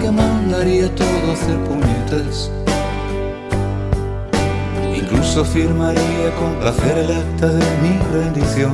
Que 0.00 0.10
mandaría 0.10 0.88
todo 0.94 1.30
a 1.30 1.32
hacer 1.34 1.56
puñetas. 1.64 2.50
Incluso 4.94 5.44
firmaría 5.44 6.34
con 6.38 6.54
placer 6.54 6.96
el 6.96 7.12
acta 7.12 7.48
de 7.48 7.64
mi 7.82 7.98
rendición. 8.10 8.72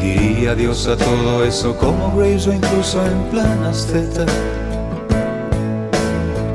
Diría 0.00 0.52
adiós 0.52 0.86
a 0.86 0.96
todo 0.96 1.44
eso 1.44 1.76
como 1.76 2.16
Grace 2.16 2.48
o 2.48 2.52
incluso 2.52 3.04
en 3.04 3.22
plan 3.30 3.64
asceta. 3.64 4.24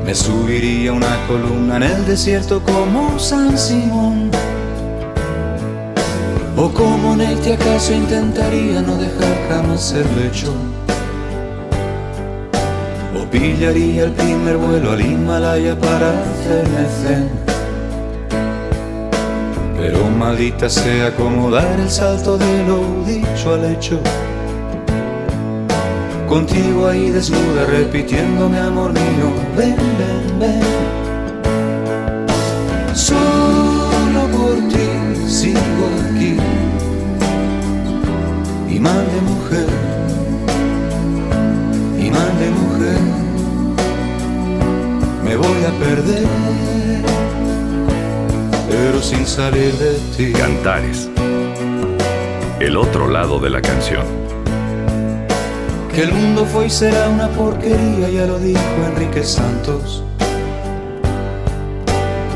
Me 0.06 0.14
subiría 0.14 0.94
una 0.94 1.26
columna 1.26 1.76
en 1.76 1.82
el 1.82 2.06
desierto 2.06 2.62
como 2.62 3.18
San 3.18 3.58
Simón. 3.58 4.30
O 6.56 6.70
como 6.70 7.14
Nate 7.14 7.52
acaso 7.52 7.92
intentaría 7.92 8.80
no 8.80 8.96
dejar 8.96 9.36
jamás 9.50 9.92
el 9.92 10.06
lecho. 10.16 10.52
Pillaría 13.30 14.04
el 14.04 14.12
primer 14.12 14.56
vuelo 14.56 14.92
al 14.92 15.00
Himalaya 15.00 15.78
para 15.78 16.10
hacerme. 16.10 17.28
Pero 19.76 20.08
maldita 20.10 20.68
sea 20.68 21.14
como 21.14 21.50
dar 21.50 21.78
el 21.78 21.90
salto 21.90 22.38
de 22.38 22.64
lo 22.66 23.04
dicho 23.04 23.54
al 23.54 23.64
hecho. 23.72 24.00
Contigo 26.28 26.88
ahí 26.88 27.10
desnuda 27.10 27.64
repitiéndome 27.66 28.58
amor 28.58 28.92
mío, 28.92 29.32
ven, 29.56 29.76
ven, 29.76 30.38
ven. 30.38 30.97
Salir 49.38 49.72
de 49.74 49.94
ti. 50.16 50.32
Cantares, 50.32 51.08
el 52.58 52.76
otro 52.76 53.06
lado 53.06 53.38
de 53.38 53.50
la 53.50 53.62
canción. 53.62 54.04
Que 55.92 56.02
el 56.02 56.12
mundo 56.12 56.44
fue 56.44 56.66
y 56.66 56.70
será 56.70 57.08
una 57.08 57.28
porquería, 57.28 58.08
ya 58.10 58.26
lo 58.26 58.40
dijo 58.40 58.60
Enrique 58.90 59.22
Santos. 59.22 60.02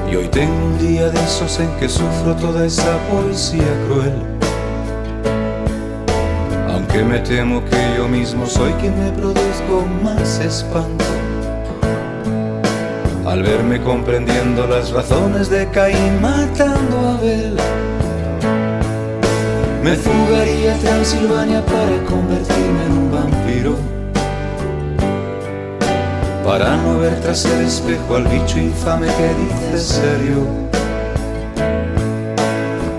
Y 0.08 0.14
hoy 0.14 0.28
tengo 0.28 0.54
un 0.64 0.78
día 0.78 1.08
de 1.08 1.18
esos 1.18 1.58
en 1.58 1.70
que 1.80 1.88
sufro 1.88 2.36
toda 2.36 2.66
esa 2.66 2.96
poesía 3.10 3.72
cruel. 3.88 4.14
Aunque 6.68 7.02
me 7.02 7.18
temo 7.18 7.64
que 7.64 7.96
yo 7.96 8.06
mismo 8.06 8.46
soy 8.46 8.72
quien 8.74 8.96
me 8.96 9.10
produzco 9.10 9.84
más 10.04 10.38
espanto. 10.38 11.11
Al 13.32 13.42
verme 13.42 13.80
comprendiendo 13.80 14.66
las 14.66 14.90
razones 14.90 15.48
de 15.48 15.66
Caín 15.70 16.20
matando 16.20 16.98
a 16.98 17.14
Abel. 17.14 17.56
Me 19.82 19.94
fugaría 19.96 20.74
a 20.74 20.76
Transilvania 20.76 21.64
para 21.64 22.04
convertirme 22.10 22.84
en 22.84 22.92
un 22.92 23.10
vampiro. 23.10 23.76
Para 26.44 26.76
no 26.76 26.98
ver 26.98 27.18
tras 27.22 27.46
el 27.46 27.64
espejo 27.64 28.16
al 28.16 28.24
bicho 28.24 28.58
infame 28.58 29.06
que 29.06 29.72
dice 29.72 29.78
serio. 29.78 30.46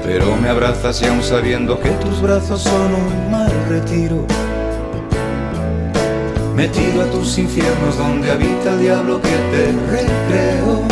Pero 0.03 0.35
me 0.37 0.49
abrazas 0.49 0.99
y 1.03 1.05
aún 1.05 1.21
sabiendo 1.21 1.79
que 1.79 1.89
tus 1.89 2.19
brazos 2.19 2.63
son 2.63 2.95
un 2.95 3.29
mal 3.29 3.51
retiro. 3.69 4.25
Metido 6.55 7.01
a 7.01 7.05
tus 7.11 7.37
infiernos 7.39 7.97
donde 7.97 8.31
habita 8.31 8.73
el 8.73 8.81
diablo 8.81 9.19
que 9.21 9.29
te 9.29 9.71
recreo. 9.89 10.83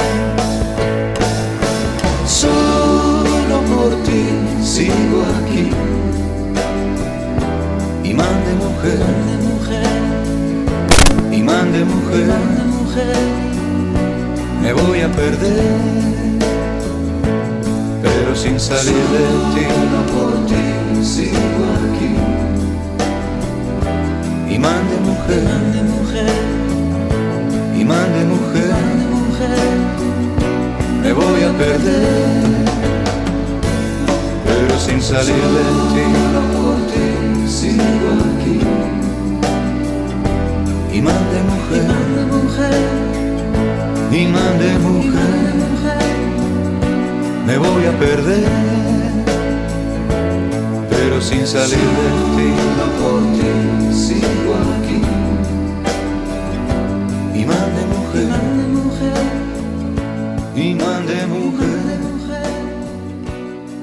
Solo 2.26 3.62
por 3.70 3.96
ti 4.04 4.26
sigo 4.64 5.24
aquí. 5.44 5.70
Imán 8.04 8.44
de 8.46 8.54
mujer, 8.56 9.00
imán 11.32 11.72
de 11.72 11.84
mujer, 11.86 12.36
me 14.62 14.74
voy 14.74 15.02
a 15.02 15.12
perder, 15.12 15.78
pero 18.02 18.36
sin 18.36 18.60
salir 18.60 18.94
de 18.94 19.28
ti, 19.54 19.68
no 19.92 20.02
por 20.12 20.46
ti 20.48 21.06
sigo 21.06 21.64
aquí. 21.78 21.91
Mujer, 25.40 26.28
imán 27.80 28.14
de 28.14 28.26
mujer, 28.26 28.74
me 31.02 31.14
voy 31.14 31.44
a 31.44 31.58
perder, 31.58 32.66
pero 34.46 34.80
sin 34.80 35.02
salir 35.02 35.36
de 35.36 35.64
ti, 35.94 36.06
sigo 37.48 38.12
aquí. 38.36 38.60
Imán 40.94 41.24
de 41.34 41.42
mujer, 41.52 41.92
imán 44.12 44.60
de 44.60 44.72
mujer, 44.80 45.96
me 47.48 47.58
voy 47.58 47.86
a 47.86 47.98
perder, 47.98 48.50
pero 50.90 51.22
sin 51.22 51.48
salir 51.48 51.78
de 51.78 52.10
ti 52.36 52.81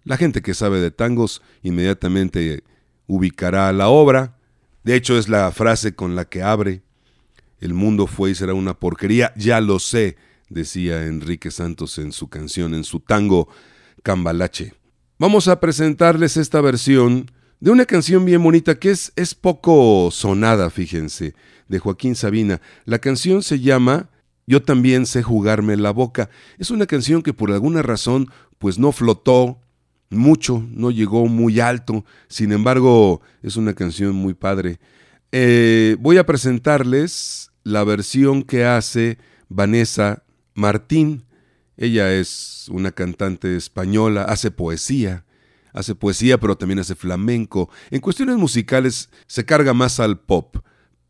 La 0.09 0.17
gente 0.17 0.41
que 0.41 0.55
sabe 0.55 0.81
de 0.81 0.89
tangos 0.89 1.43
inmediatamente 1.61 2.63
ubicará 3.05 3.71
la 3.71 3.89
obra. 3.89 4.39
De 4.83 4.95
hecho, 4.95 5.19
es 5.19 5.29
la 5.29 5.51
frase 5.51 5.93
con 5.93 6.15
la 6.15 6.25
que 6.25 6.41
abre. 6.41 6.81
El 7.59 7.75
mundo 7.75 8.07
fue 8.07 8.31
y 8.31 8.35
será 8.35 8.55
una 8.55 8.73
porquería, 8.73 9.31
ya 9.35 9.61
lo 9.61 9.77
sé, 9.77 10.17
decía 10.49 11.05
Enrique 11.05 11.51
Santos 11.51 11.99
en 11.99 12.11
su 12.11 12.27
canción, 12.27 12.73
en 12.73 12.85
su 12.85 13.01
tango 13.01 13.49
Cambalache. 14.01 14.73
Vamos 15.19 15.47
a 15.47 15.59
presentarles 15.59 16.37
esta 16.37 16.59
versión 16.59 17.29
de 17.59 17.69
una 17.69 17.85
canción 17.85 18.25
bien 18.25 18.41
bonita 18.41 18.79
que 18.79 18.89
es, 18.89 19.13
es 19.15 19.35
poco 19.35 20.09
sonada, 20.09 20.71
fíjense, 20.71 21.35
de 21.67 21.77
Joaquín 21.77 22.15
Sabina. 22.15 22.61
La 22.85 22.97
canción 22.97 23.43
se 23.43 23.59
llama 23.59 24.09
Yo 24.47 24.63
también 24.63 25.05
sé 25.05 25.21
jugarme 25.21 25.77
la 25.77 25.91
boca. 25.91 26.31
Es 26.57 26.71
una 26.71 26.87
canción 26.87 27.21
que 27.21 27.33
por 27.33 27.51
alguna 27.51 27.83
razón 27.83 28.31
pues 28.57 28.79
no 28.79 28.91
flotó 28.91 29.59
mucho, 30.09 30.65
no 30.71 30.91
llegó 30.91 31.27
muy 31.27 31.59
alto, 31.59 32.05
sin 32.27 32.51
embargo 32.51 33.21
es 33.43 33.55
una 33.57 33.73
canción 33.73 34.15
muy 34.15 34.33
padre. 34.33 34.79
Eh, 35.31 35.95
voy 35.99 36.17
a 36.17 36.25
presentarles 36.25 37.51
la 37.63 37.83
versión 37.83 38.43
que 38.43 38.65
hace 38.65 39.17
Vanessa 39.47 40.23
Martín. 40.55 41.25
Ella 41.77 42.11
es 42.13 42.65
una 42.69 42.91
cantante 42.91 43.55
española, 43.55 44.23
hace 44.23 44.51
poesía, 44.51 45.25
hace 45.73 45.95
poesía 45.95 46.39
pero 46.39 46.57
también 46.57 46.79
hace 46.79 46.95
flamenco. 46.95 47.69
En 47.91 48.01
cuestiones 48.01 48.37
musicales 48.37 49.09
se 49.27 49.45
carga 49.45 49.73
más 49.73 49.99
al 49.99 50.19
pop, 50.19 50.57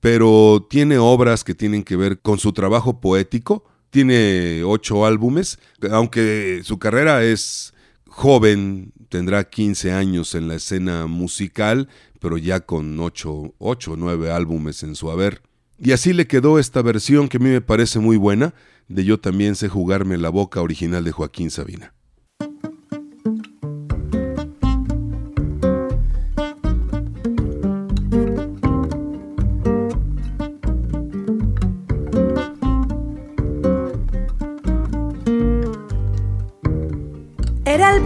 pero 0.02 0.68
tiene 0.70 0.98
obras 0.98 1.44
que 1.44 1.56
tienen 1.56 1.84
que 1.84 1.96
ver 1.96 2.20
con 2.20 2.38
su 2.40 2.54
trabajo 2.54 3.00
poético. 3.00 3.66
Tiene 3.90 4.62
ocho 4.64 5.06
álbumes, 5.06 5.58
aunque 5.90 6.62
su 6.64 6.78
carrera 6.78 7.24
es 7.24 7.74
joven, 8.20 8.92
tendrá 9.08 9.46
15 9.46 9.94
años 9.94 10.36
en 10.36 10.50
la 10.50 10.56
escena 10.56 11.08
musical, 11.08 11.88
pero 12.20 12.38
ya 12.38 12.60
con 12.60 13.00
ocho 13.00 13.54
o 13.58 13.96
nueve 13.96 14.30
álbumes 14.30 14.84
en 14.84 14.96
su 14.96 15.10
haber. 15.10 15.42
Y 15.78 15.94
así 15.94 16.12
le 16.12 16.28
quedó 16.28 16.60
esta 16.60 16.82
versión 16.82 17.30
que 17.30 17.38
a 17.38 17.40
mí 17.40 17.50
me 17.50 17.62
parece 17.62 18.00
muy 18.00 18.18
buena, 18.18 18.54
de 18.90 19.06
Yo 19.06 19.22
también 19.22 19.56
sé 19.56 19.70
jugarme 19.70 20.18
la 20.18 20.28
boca 20.28 20.62
original 20.62 21.06
de 21.06 21.14
Joaquín 21.14 21.50
Sabina. 21.50 21.94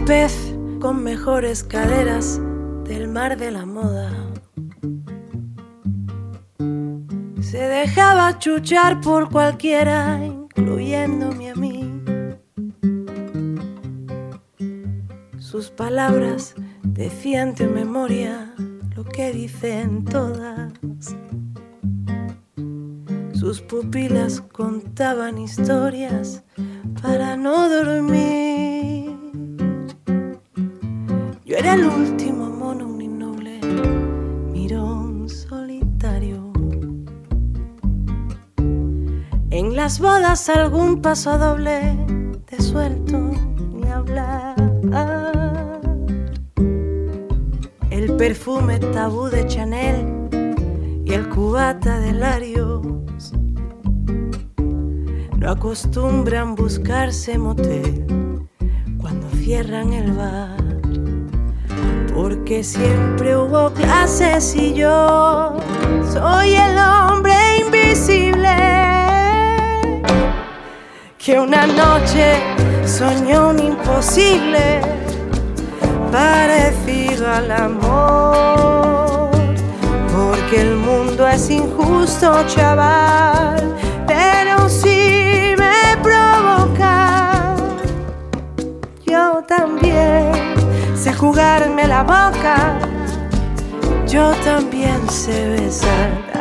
Pez 0.05 0.53
con 0.79 1.03
mejores 1.03 1.63
caderas 1.63 2.39
del 2.83 3.07
mar 3.07 3.37
de 3.37 3.51
la 3.51 3.65
moda 3.65 4.11
se 7.53 7.59
dejaba 7.59 8.39
chuchar 8.39 8.99
por 8.99 9.29
cualquiera, 9.29 10.25
incluyéndome 10.25 11.51
a 11.51 11.55
mí. 11.55 12.01
Sus 15.37 15.69
palabras 15.69 16.55
decían 16.81 17.53
de 17.53 17.67
memoria 17.67 18.55
lo 18.95 19.05
que 19.05 19.31
dicen 19.31 20.03
todas. 20.03 20.73
Sus 23.33 23.61
pupilas 23.61 24.41
contaban 24.41 25.37
historias 25.37 26.43
para 27.03 27.37
no 27.37 27.69
dormir. 27.69 29.12
Yo 31.53 31.59
era 31.59 31.75
el 31.75 31.85
último 31.85 32.49
mono, 32.49 32.87
un 32.87 32.99
innoble 32.99 33.59
mirón 34.51 35.29
solitario. 35.29 36.51
En 39.51 39.75
las 39.75 39.99
bodas 39.99 40.49
algún 40.49 40.99
paso 40.99 41.37
doble 41.37 41.95
te 42.47 42.59
suelto 42.59 43.19
ni 43.71 43.87
hablar. 43.87 44.55
El 47.91 48.15
perfume 48.15 48.79
tabú 48.79 49.27
de 49.27 49.45
Chanel 49.45 50.29
y 51.05 51.13
el 51.13 51.29
cubata 51.29 51.99
de 51.99 52.13
Larios 52.13 52.81
no 55.37 55.51
acostumbran 55.51 56.55
buscarse 56.55 57.37
motel 57.37 58.47
cuando 58.97 59.29
cierran 59.35 59.93
el 59.93 60.13
bar. 60.13 60.62
Porque 62.13 62.63
siempre 62.63 63.35
hubo 63.35 63.71
clases 63.71 64.55
y 64.55 64.73
yo 64.73 65.57
soy 66.11 66.55
el 66.55 66.77
hombre 66.77 67.33
invisible 67.65 68.55
que 71.17 71.39
una 71.39 71.65
noche 71.65 72.35
soñó 72.85 73.49
un 73.49 73.59
imposible 73.59 74.81
parecido 76.11 77.27
al 77.31 77.51
amor. 77.51 79.31
Porque 80.15 80.61
el 80.61 80.75
mundo 80.75 81.27
es 81.27 81.49
injusto, 81.49 82.45
chaval, 82.47 83.75
pero 84.05 84.69
si 84.69 85.55
me 85.57 85.97
provoca, 86.03 87.55
yo 89.05 89.43
también 89.47 90.52
sé 91.03 91.13
jugarme 91.13 91.85
la 91.87 92.03
boca, 92.03 92.79
yo 94.07 94.31
también 94.45 95.09
sé 95.09 95.49
besar. 95.49 96.33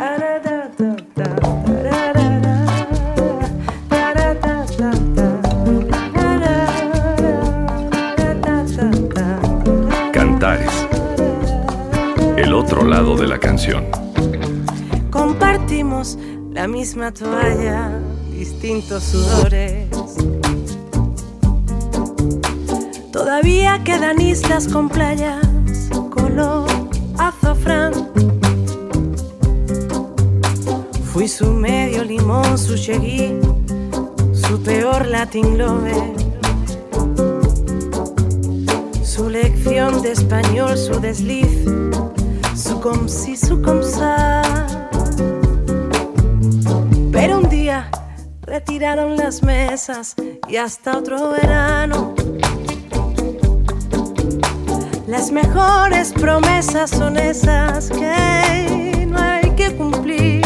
otro 12.63 12.85
lado 12.85 13.17
de 13.17 13.27
la 13.27 13.39
canción. 13.39 13.85
Compartimos 15.11 16.17
la 16.51 16.67
misma 16.67 17.11
toalla, 17.11 17.91
distintos 18.31 19.03
sudores. 19.03 19.89
Todavía 23.13 23.81
quedan 23.85 24.19
islas 24.19 24.67
con 24.67 24.89
playas, 24.89 25.45
color 26.09 26.67
azafrán. 27.17 27.93
Fui 31.13 31.29
su 31.29 31.53
medio 31.53 32.03
limón, 32.03 32.57
su 32.57 32.75
cheguí, 32.75 33.39
su 34.33 34.61
peor 34.63 35.05
latin 35.05 35.57
lover. 35.57 36.11
Su 39.01 39.29
lección 39.29 40.01
de 40.01 40.11
español, 40.11 40.77
su 40.77 40.99
desliz 40.99 41.63
como 42.83 43.07
si 43.07 43.37
su 43.37 43.61
comsa. 43.61 44.41
Pero 47.13 47.37
un 47.37 47.49
día 47.49 47.89
retiraron 48.41 49.15
las 49.15 49.41
mesas 49.41 50.15
y 50.49 50.57
hasta 50.57 50.97
otro 50.97 51.29
verano. 51.29 52.22
Las 55.13 55.31
mejores 55.31 56.11
promesas 56.11 56.89
son 56.89 57.17
esas 57.17 57.91
que 57.91 59.05
no 59.07 59.19
hay 59.19 59.51
que 59.51 59.71
cumplir. 59.75 60.41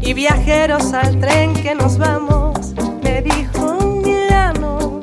Y 0.00 0.14
viajeros 0.14 0.94
al 0.94 1.20
tren 1.20 1.52
que 1.52 1.74
nos 1.74 1.98
vamos, 1.98 2.72
me 3.02 3.20
dijo 3.20 3.76
un 3.84 4.02
llano. 4.02 4.98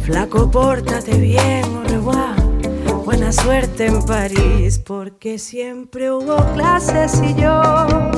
Flaco, 0.00 0.50
pórtate 0.50 1.18
bien, 1.18 1.66
au 1.66 3.04
Buena 3.04 3.30
suerte 3.30 3.88
en 3.88 4.02
París, 4.02 4.78
porque 4.78 5.38
siempre 5.38 6.10
hubo 6.10 6.36
clases 6.54 7.20
y 7.22 7.34
yo 7.34 8.17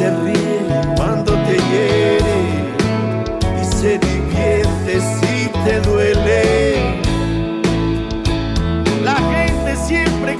servir 0.00 0.64
cuando 0.96 1.34
te 1.44 1.56
hiere 1.68 2.36
y 3.60 3.64
se 3.66 3.98
divierte 3.98 4.98
si 4.98 5.50
te 5.62 5.78
duele. 5.82 7.02
La 9.04 9.16
gente 9.16 9.76
siempre 9.76 10.36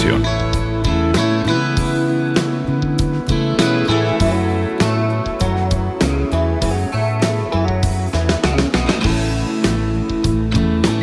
canción. 0.00 0.22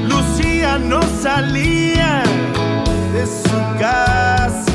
Lucía 0.07 0.77
no 0.79 1.01
salía 1.21 2.23
de 3.13 3.25
su 3.25 3.79
casa. 3.79 4.65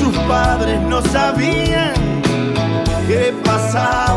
Sus 0.00 0.16
padres 0.26 0.80
no 0.82 1.02
sabían 1.02 1.92
qué 3.06 3.34
pasaba. 3.44 4.07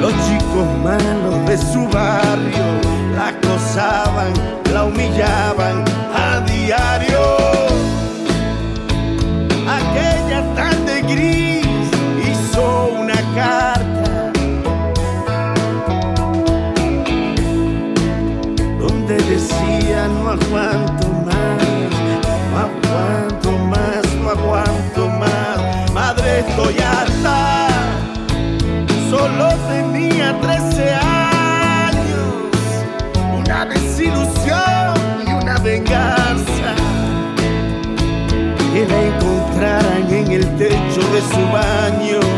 los 0.00 0.12
chicos 0.26 0.66
malos 0.82 1.46
de 1.46 1.58
su 1.58 1.86
barrio 1.88 2.66
la 3.14 3.28
acosaban, 3.28 4.32
la 4.72 4.84
humillaban 4.84 5.84
a 6.14 6.40
diario. 6.40 7.36
Aquella 9.68 10.42
tarde 10.54 11.02
gris 11.02 11.66
hizo 12.28 12.90
una 13.00 13.20
carta 13.34 14.32
donde 18.78 19.16
decía 19.16 20.08
no 20.08 20.30
a 20.30 20.36
Juan 20.50 20.85
el 40.36 40.56
techo 40.56 41.00
de 41.12 41.20
su 41.22 41.40
baño. 41.50 42.35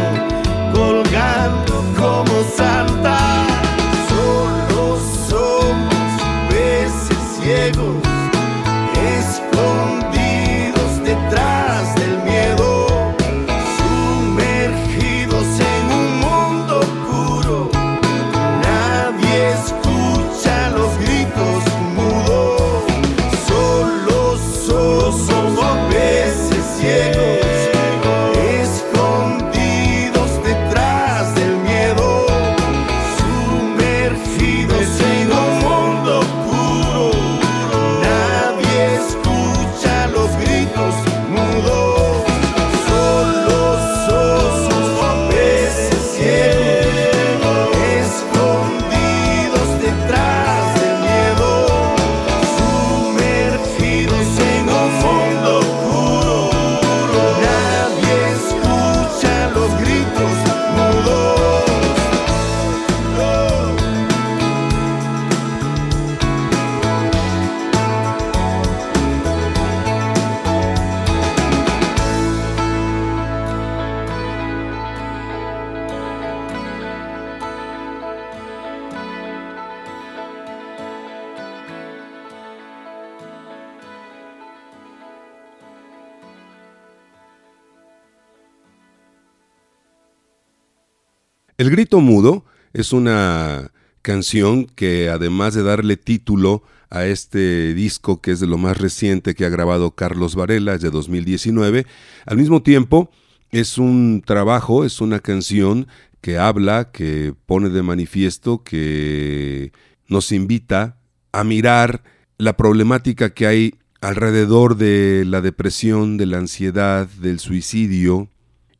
El 91.58 91.70
grito 91.70 92.00
mudo 92.00 92.44
es 92.72 92.92
una 92.92 93.72
canción 94.00 94.66
que 94.66 95.08
además 95.08 95.54
de 95.54 95.64
darle 95.64 95.96
título 95.96 96.62
a 96.88 97.06
este 97.06 97.74
disco 97.74 98.20
que 98.20 98.30
es 98.30 98.38
de 98.38 98.46
lo 98.46 98.58
más 98.58 98.78
reciente 98.78 99.34
que 99.34 99.44
ha 99.44 99.48
grabado 99.48 99.90
Carlos 99.90 100.36
Varela, 100.36 100.74
es 100.74 100.82
de 100.82 100.90
2019, 100.90 101.84
al 102.26 102.36
mismo 102.36 102.62
tiempo 102.62 103.10
es 103.50 103.76
un 103.76 104.22
trabajo, 104.24 104.84
es 104.84 105.00
una 105.00 105.18
canción 105.18 105.88
que 106.20 106.38
habla, 106.38 106.92
que 106.92 107.34
pone 107.46 107.70
de 107.70 107.82
manifiesto, 107.82 108.62
que 108.62 109.72
nos 110.06 110.30
invita 110.30 111.00
a 111.32 111.42
mirar 111.42 112.04
la 112.38 112.56
problemática 112.56 113.30
que 113.30 113.48
hay 113.48 113.74
alrededor 114.00 114.76
de 114.76 115.24
la 115.26 115.40
depresión, 115.40 116.18
de 116.18 116.26
la 116.26 116.38
ansiedad, 116.38 117.08
del 117.20 117.40
suicidio 117.40 118.28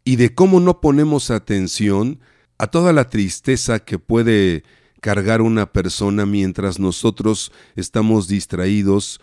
y 0.05 0.15
de 0.15 0.33
cómo 0.33 0.61
no 0.61 0.81
ponemos 0.81 1.33
atención 1.33 2.21
a 2.59 2.67
toda 2.67 2.93
la 2.93 3.09
tristeza 3.09 3.79
que 3.79 3.99
puede 3.99 4.65
cargar 5.01 5.41
una 5.41 5.73
persona 5.73 6.27
mientras 6.27 6.79
nosotros 6.79 7.53
estamos 7.77 8.29
distraídos 8.29 9.21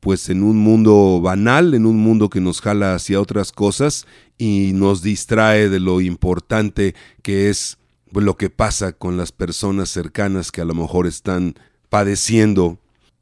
pues 0.00 0.28
en 0.28 0.42
un 0.42 0.58
mundo 0.58 1.22
banal, 1.22 1.72
en 1.72 1.86
un 1.86 1.96
mundo 1.96 2.28
que 2.28 2.42
nos 2.42 2.60
jala 2.60 2.94
hacia 2.94 3.18
otras 3.18 3.52
cosas 3.52 4.06
y 4.36 4.72
nos 4.74 5.00
distrae 5.02 5.70
de 5.70 5.80
lo 5.80 6.02
importante 6.02 6.94
que 7.22 7.48
es 7.48 7.78
lo 8.12 8.36
que 8.36 8.50
pasa 8.50 8.92
con 8.92 9.16
las 9.16 9.32
personas 9.32 9.88
cercanas 9.88 10.52
que 10.52 10.60
a 10.60 10.66
lo 10.66 10.74
mejor 10.74 11.06
están 11.06 11.54
padeciendo. 11.88 12.78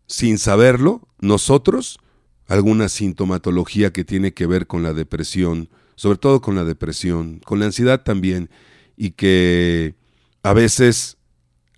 Sin 0.07 0.39
saberlo, 0.39 1.03
nosotros, 1.21 2.01
alguna 2.49 2.89
sintomatología 2.89 3.93
que 3.93 4.05
tiene 4.05 4.35
que 4.35 4.47
ver 4.47 4.67
con 4.67 4.83
la 4.83 4.93
depresión, 4.93 5.69
sobre 5.95 6.19
todo 6.19 6.41
con 6.41 6.57
la 6.57 6.65
depresión, 6.65 7.41
con 7.45 7.61
la 7.61 7.67
ansiedad 7.67 8.03
también, 8.03 8.51
y 8.97 9.11
que 9.11 9.95
a 10.43 10.53
veces 10.53 11.19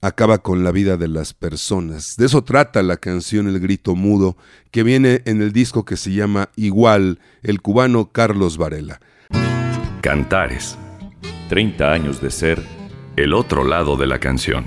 acaba 0.00 0.38
con 0.38 0.64
la 0.64 0.70
vida 0.70 0.96
de 0.96 1.08
las 1.08 1.32
personas. 1.32 2.16
De 2.16 2.26
eso 2.26 2.44
trata 2.44 2.82
la 2.82 2.98
canción 2.98 3.48
El 3.48 3.58
Grito 3.58 3.94
Mudo, 3.94 4.36
que 4.70 4.82
viene 4.82 5.22
en 5.24 5.40
el 5.40 5.52
disco 5.52 5.84
que 5.84 5.96
se 5.96 6.12
llama 6.12 6.50
Igual, 6.56 7.20
el 7.42 7.62
cubano 7.62 8.12
Carlos 8.12 8.58
Varela. 8.58 9.00
Cantares. 10.02 10.76
30 11.48 11.92
años 11.92 12.20
de 12.20 12.30
ser 12.30 12.62
el 13.16 13.32
otro 13.32 13.64
lado 13.64 13.96
de 13.96 14.06
la 14.06 14.18
canción. 14.18 14.66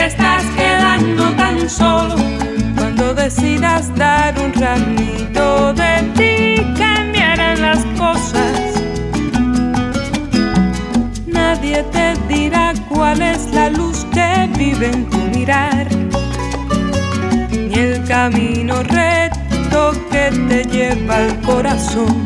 te 0.00 0.06
estás 0.06 0.44
quedando 0.56 1.24
tan 1.36 1.68
solo. 1.68 2.16
Cuando 2.74 3.14
decidas 3.14 3.94
dar 3.96 4.34
un 4.38 4.52
ramito 4.54 5.74
de 5.74 5.92
ti, 6.16 6.74
cambiarán 6.78 7.60
las 7.60 7.84
cosas. 7.98 8.56
Nadie 11.26 11.82
te 11.94 12.14
dirá 12.32 12.72
cuál 12.88 13.20
es 13.20 13.52
la 13.52 13.68
luz 13.68 14.06
que 14.14 14.48
vive 14.56 14.86
en 14.86 15.04
tu 15.10 15.18
mirar, 15.36 15.86
ni 17.50 17.74
el 17.74 18.02
camino 18.04 18.82
recto 18.82 19.92
que 20.10 20.24
te 20.48 20.64
lleva 20.64 21.16
al 21.16 21.40
corazón. 21.42 22.16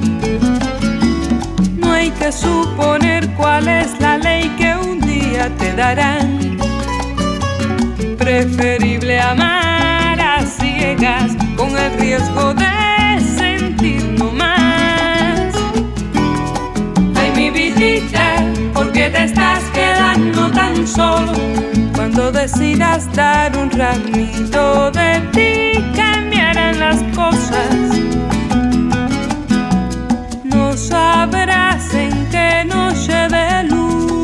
No 1.77 1.91
hay 1.91 2.11
que 2.11 2.31
suponer 2.31 3.29
cuál 3.31 3.67
es 3.67 3.99
la 4.01 4.17
ley 4.19 4.49
que 4.59 4.77
un 4.77 5.01
día 5.01 5.51
te 5.59 5.75
darán 5.75 6.44
amar 9.21 10.19
a 10.19 10.47
ciegas 10.47 11.33
con 11.57 11.77
el 11.77 11.99
riesgo 11.99 12.55
de 12.55 13.21
sentir 13.37 14.03
no 14.19 14.31
más. 14.33 15.55
Ay, 17.17 17.31
mi 17.37 17.51
vidita, 17.51 18.37
¿por 18.73 18.91
qué 18.93 19.11
te 19.11 19.25
estás 19.25 19.63
quedando 19.75 20.51
tan 20.53 20.87
solo? 20.87 21.33
Cuando 21.95 22.33
decidas 22.33 23.13
dar 23.13 23.57
un 23.59 23.71
ramito 23.71 24.91
de 24.91 25.21
ti, 25.35 25.85
cambiarán 25.95 26.81
las 26.81 27.03
cosas. 27.15 27.75
No 30.45 30.73
sabrás 30.73 31.93
en 31.93 32.27
qué 32.31 32.65
noche 32.65 33.29
de 33.29 33.65
luna 33.65 34.15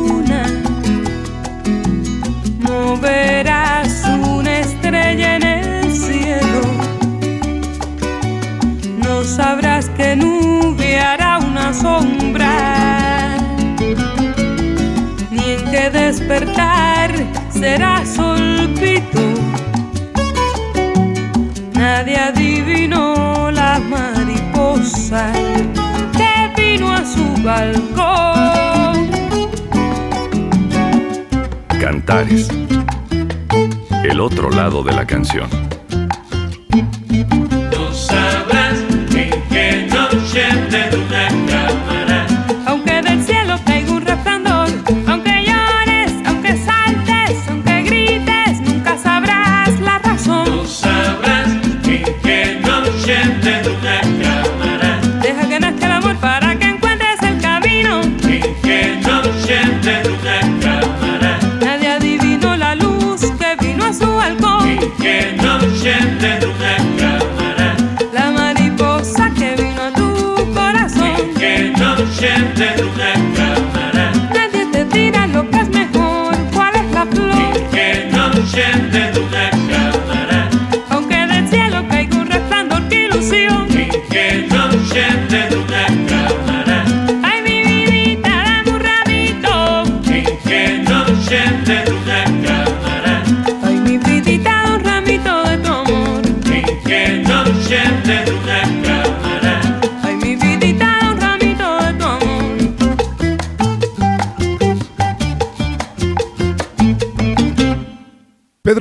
verás 3.01 3.90
sabrás 9.31 9.89
que 9.89 10.15
nube 10.15 10.99
hará 10.99 11.39
una 11.39 11.73
sombra, 11.73 13.37
ni 15.29 15.51
en 15.55 15.71
qué 15.71 15.89
despertar 15.89 17.11
será 17.49 18.05
solpito. 18.05 19.21
Nadie 21.73 22.17
adivinó 22.17 23.49
la 23.51 23.79
mariposa 23.79 25.31
que 26.17 26.61
vino 26.61 26.91
a 26.91 27.05
su 27.05 27.25
balcón. 27.41 29.09
Cantares 31.79 32.49
el 34.03 34.19
otro 34.19 34.49
lado 34.49 34.83
de 34.83 34.91
la 34.91 35.05
canción. 35.05 35.70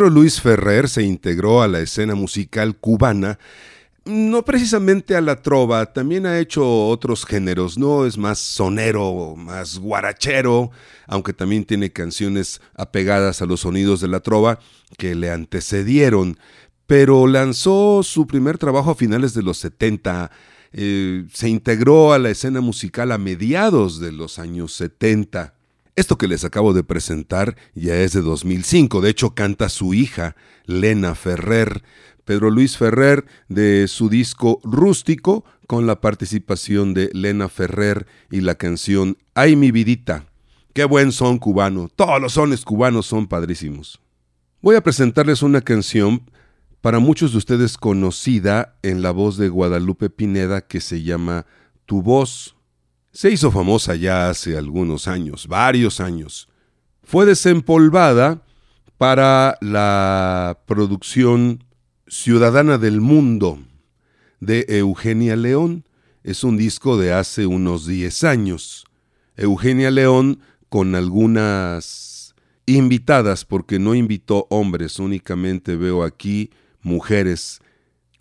Luis 0.08 0.40
Ferrer 0.40 0.88
se 0.88 1.02
integró 1.02 1.62
a 1.62 1.68
la 1.68 1.80
escena 1.80 2.14
musical 2.14 2.76
cubana, 2.76 3.38
no 4.04 4.44
precisamente 4.44 5.14
a 5.14 5.20
la 5.20 5.42
trova, 5.42 5.92
también 5.92 6.26
ha 6.26 6.38
hecho 6.38 6.88
otros 6.88 7.26
géneros, 7.26 7.76
no 7.76 8.06
es 8.06 8.16
más 8.16 8.38
sonero, 8.38 9.34
más 9.36 9.78
guarachero, 9.78 10.70
aunque 11.06 11.32
también 11.32 11.64
tiene 11.64 11.92
canciones 11.92 12.60
apegadas 12.74 13.42
a 13.42 13.46
los 13.46 13.60
sonidos 13.60 14.00
de 14.00 14.08
la 14.08 14.20
trova 14.20 14.58
que 14.96 15.14
le 15.14 15.30
antecedieron, 15.30 16.38
pero 16.86 17.26
lanzó 17.26 18.02
su 18.02 18.26
primer 18.26 18.58
trabajo 18.58 18.92
a 18.92 18.94
finales 18.94 19.34
de 19.34 19.42
los 19.42 19.58
70, 19.58 20.30
eh, 20.72 21.26
se 21.32 21.48
integró 21.48 22.12
a 22.12 22.18
la 22.18 22.30
escena 22.30 22.60
musical 22.60 23.12
a 23.12 23.18
mediados 23.18 24.00
de 24.00 24.12
los 24.12 24.38
años 24.38 24.72
70. 24.72 25.59
Esto 25.96 26.16
que 26.16 26.28
les 26.28 26.44
acabo 26.44 26.72
de 26.72 26.84
presentar 26.84 27.56
ya 27.74 27.96
es 27.96 28.12
de 28.12 28.22
2005, 28.22 29.00
de 29.00 29.10
hecho 29.10 29.34
canta 29.34 29.68
su 29.68 29.92
hija, 29.92 30.36
Lena 30.64 31.14
Ferrer, 31.14 31.82
Pedro 32.24 32.50
Luis 32.50 32.76
Ferrer, 32.76 33.26
de 33.48 33.88
su 33.88 34.08
disco 34.08 34.60
Rústico, 34.62 35.44
con 35.66 35.86
la 35.86 36.00
participación 36.00 36.94
de 36.94 37.10
Lena 37.12 37.48
Ferrer 37.48 38.06
y 38.30 38.40
la 38.40 38.54
canción 38.54 39.18
Ay 39.34 39.56
mi 39.56 39.70
vidita. 39.70 40.26
Qué 40.72 40.84
buen 40.84 41.10
son 41.10 41.38
cubano, 41.38 41.88
todos 41.94 42.20
los 42.20 42.34
sones 42.34 42.64
cubanos 42.64 43.06
son 43.06 43.26
padrísimos. 43.26 44.00
Voy 44.62 44.76
a 44.76 44.82
presentarles 44.82 45.42
una 45.42 45.60
canción 45.60 46.22
para 46.80 46.98
muchos 46.98 47.32
de 47.32 47.38
ustedes 47.38 47.76
conocida 47.76 48.76
en 48.82 49.02
la 49.02 49.10
voz 49.10 49.36
de 49.36 49.48
Guadalupe 49.48 50.10
Pineda 50.10 50.60
que 50.60 50.80
se 50.80 51.02
llama 51.02 51.46
Tu 51.86 52.02
voz. 52.02 52.56
Se 53.12 53.30
hizo 53.30 53.50
famosa 53.50 53.96
ya 53.96 54.30
hace 54.30 54.56
algunos 54.56 55.08
años, 55.08 55.48
varios 55.48 55.98
años. 56.00 56.48
Fue 57.02 57.26
desempolvada 57.26 58.44
para 58.98 59.56
la 59.60 60.60
producción 60.66 61.64
Ciudadana 62.06 62.78
del 62.78 63.00
Mundo 63.00 63.58
de 64.38 64.64
Eugenia 64.68 65.34
León. 65.34 65.84
Es 66.22 66.44
un 66.44 66.56
disco 66.56 66.98
de 66.98 67.12
hace 67.12 67.46
unos 67.46 67.86
10 67.86 68.24
años. 68.24 68.84
Eugenia 69.36 69.90
León 69.90 70.40
con 70.68 70.94
algunas 70.94 72.34
invitadas, 72.66 73.44
porque 73.44 73.80
no 73.80 73.96
invitó 73.96 74.46
hombres, 74.50 75.00
únicamente 75.00 75.74
veo 75.74 76.04
aquí 76.04 76.50
mujeres. 76.80 77.60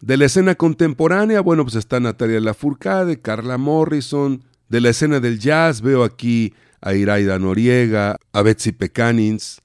De 0.01 0.17
la 0.17 0.25
escena 0.25 0.55
contemporánea, 0.55 1.41
bueno, 1.41 1.63
pues 1.63 1.75
está 1.75 1.99
Natalia 1.99 2.39
Lafourcade, 2.39 3.21
Carla 3.21 3.57
Morrison, 3.57 4.43
de 4.69 4.81
la 4.81 4.89
escena 4.89 5.19
del 5.19 5.39
jazz 5.39 5.81
veo 5.81 6.03
aquí 6.03 6.53
a 6.81 6.93
Iraida 6.93 7.37
Noriega, 7.39 8.17
a 8.31 8.41
Betsy 8.41 8.71
Pecanins. 8.71 9.61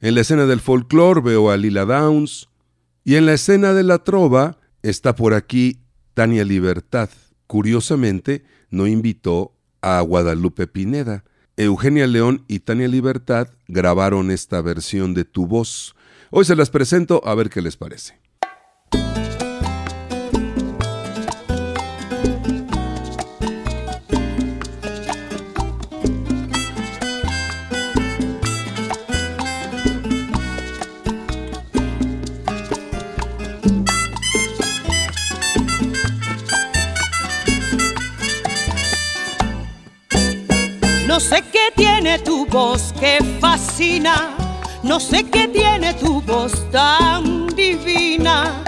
En 0.00 0.14
la 0.14 0.22
escena 0.22 0.46
del 0.46 0.60
folclore 0.60 1.20
veo 1.20 1.50
a 1.50 1.56
Lila 1.56 1.84
Downs. 1.84 2.48
Y 3.04 3.14
en 3.14 3.26
la 3.26 3.32
escena 3.32 3.72
de 3.72 3.82
la 3.82 4.04
trova 4.04 4.58
está 4.82 5.14
por 5.14 5.34
aquí 5.34 5.80
Tania 6.14 6.44
Libertad. 6.44 7.08
Curiosamente, 7.46 8.44
no 8.70 8.86
invitó 8.86 9.56
a 9.80 10.00
Guadalupe 10.00 10.66
Pineda. 10.66 11.24
Eugenia 11.56 12.06
León 12.06 12.44
y 12.48 12.60
Tania 12.60 12.88
Libertad 12.88 13.48
grabaron 13.68 14.30
esta 14.30 14.60
versión 14.62 15.14
de 15.14 15.24
Tu 15.24 15.46
voz. 15.46 15.94
Hoy 16.30 16.44
se 16.44 16.56
las 16.56 16.70
presento 16.70 17.22
a 17.26 17.34
ver 17.34 17.50
qué 17.50 17.62
les 17.62 17.76
parece. 17.76 18.19
No 41.20 41.26
sé 41.26 41.44
qué 41.52 41.70
tiene 41.76 42.18
tu 42.20 42.46
voz 42.46 42.94
que 42.98 43.18
fascina, 43.40 44.34
no 44.82 44.98
sé 44.98 45.22
qué 45.24 45.48
tiene 45.48 45.92
tu 45.92 46.22
voz 46.22 46.50
tan 46.70 47.46
divina, 47.48 48.64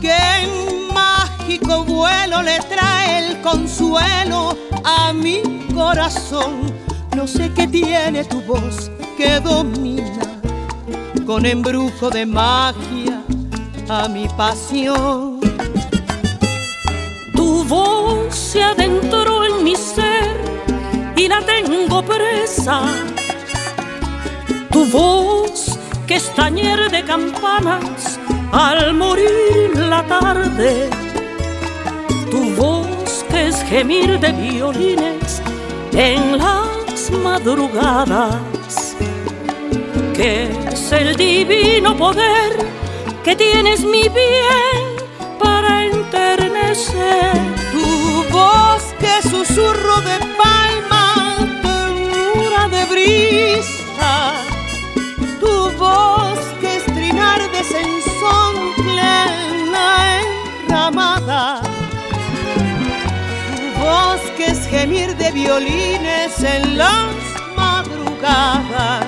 que 0.00 0.10
en 0.10 0.92
mágico 0.92 1.84
vuelo 1.84 2.42
le 2.42 2.58
trae 2.58 3.28
el 3.28 3.40
consuelo 3.40 4.56
a 4.82 5.12
mi 5.12 5.42
corazón. 5.72 6.74
No 7.16 7.28
sé 7.28 7.52
qué 7.54 7.68
tiene 7.68 8.24
tu 8.24 8.40
voz 8.42 8.90
que 9.16 9.38
domina 9.38 10.26
con 11.24 11.46
embrujo 11.46 12.10
de 12.10 12.26
magia 12.26 13.22
a 13.88 14.08
mi 14.08 14.26
pasión. 14.36 15.38
Tu 17.36 17.62
voz 17.62 18.34
se 18.34 18.60
adentró 18.60 19.44
en 19.44 19.62
mi 19.62 19.76
ser 19.76 20.61
la 21.32 21.40
tengo 21.54 22.02
presa. 22.02 22.78
Tu 24.70 24.80
voz 24.86 25.78
que 26.06 26.16
es 26.16 26.26
tañer 26.34 26.90
de 26.90 27.02
campanas 27.04 28.18
al 28.52 28.94
morir 28.94 29.70
la 29.92 30.00
tarde. 30.14 30.90
Tu 32.30 32.40
voz 32.62 33.24
que 33.30 33.48
es 33.48 33.56
gemir 33.72 34.20
de 34.24 34.30
violines 34.32 35.42
en 35.92 36.38
las 36.38 37.10
madrugadas. 37.26 38.96
Que 40.18 40.32
es 40.72 40.92
el 40.92 41.16
divino 41.16 41.96
poder 41.96 42.52
que 43.24 43.34
tienes 43.36 43.80
mi 43.92 44.04
bien 44.20 44.82
para 45.42 45.86
enternecer. 45.86 47.32
Tu 47.74 47.88
voz 48.38 48.82
que 49.00 49.14
susurro 49.32 49.96
de 50.08 50.21
de 52.82 52.86
brisa, 52.86 54.34
tu 55.40 55.70
voz 55.78 56.38
que 56.60 56.76
es 56.76 56.84
trinar 56.86 57.40
de 57.50 57.62
sensón 57.64 58.54
plena 58.76 60.20
enramada, 60.66 61.60
tu 63.56 63.80
voz 63.80 64.20
que 64.36 64.46
es 64.46 64.66
gemir 64.66 65.16
de 65.16 65.30
violines 65.32 66.42
en 66.42 66.78
las 66.78 67.14
madrugadas. 67.56 69.06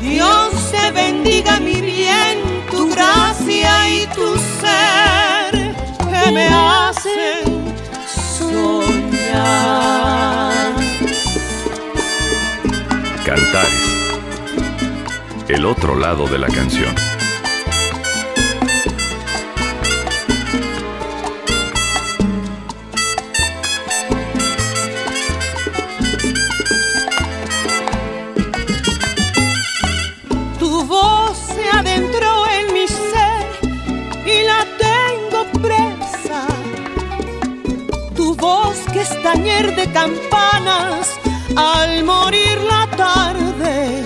Dios 0.00 0.52
te 0.70 0.90
bendiga 0.92 1.60
mi 1.60 1.80
bien, 1.80 2.38
tu 2.70 2.90
gracia 2.90 3.88
y 3.88 4.06
tu 4.08 4.36
ser 4.60 5.74
que 6.10 6.30
me 6.32 6.48
hacen 6.48 7.44
soñar. 8.38 10.05
Cantares. 13.26 14.08
El 15.48 15.64
otro 15.64 15.96
lado 15.96 16.28
de 16.28 16.38
la 16.38 16.46
canción. 16.46 16.94
Tu 30.60 30.84
voz 30.84 31.36
se 31.36 31.68
adentró 31.76 32.46
en 32.46 32.72
mi 32.72 32.86
ser 32.86 33.44
y 34.24 34.44
la 34.44 34.64
tengo 34.78 35.60
presa. 35.60 36.46
Tu 38.14 38.36
voz 38.36 38.76
que 38.92 39.00
es 39.00 39.20
tañer 39.24 39.74
de 39.74 39.90
campanas 39.90 41.10
al 41.56 42.04
morir 42.04 42.65
tarde. 42.96 44.02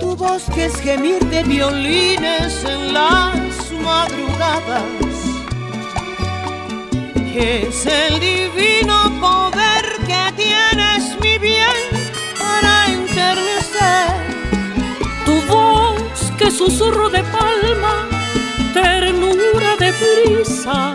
Tu 0.00 0.16
voz 0.16 0.44
que 0.54 0.66
es 0.66 0.80
gemir 0.80 1.20
de 1.26 1.42
violines 1.42 2.64
en 2.64 2.92
las 2.92 3.72
madrugadas, 3.84 4.84
que 7.32 7.68
es 7.68 7.86
el 7.86 8.20
divino 8.20 8.96
poder 9.20 9.84
que 10.06 10.22
tienes, 10.42 11.18
mi 11.20 11.38
bien, 11.38 11.76
para 12.38 12.86
enternecer. 12.86 14.10
Tu 15.24 15.40
voz 15.52 16.32
que 16.38 16.50
susurro 16.50 17.10
de 17.10 17.22
palma, 17.24 18.08
ternura 18.72 19.76
de 19.78 19.92
brisa. 20.02 20.94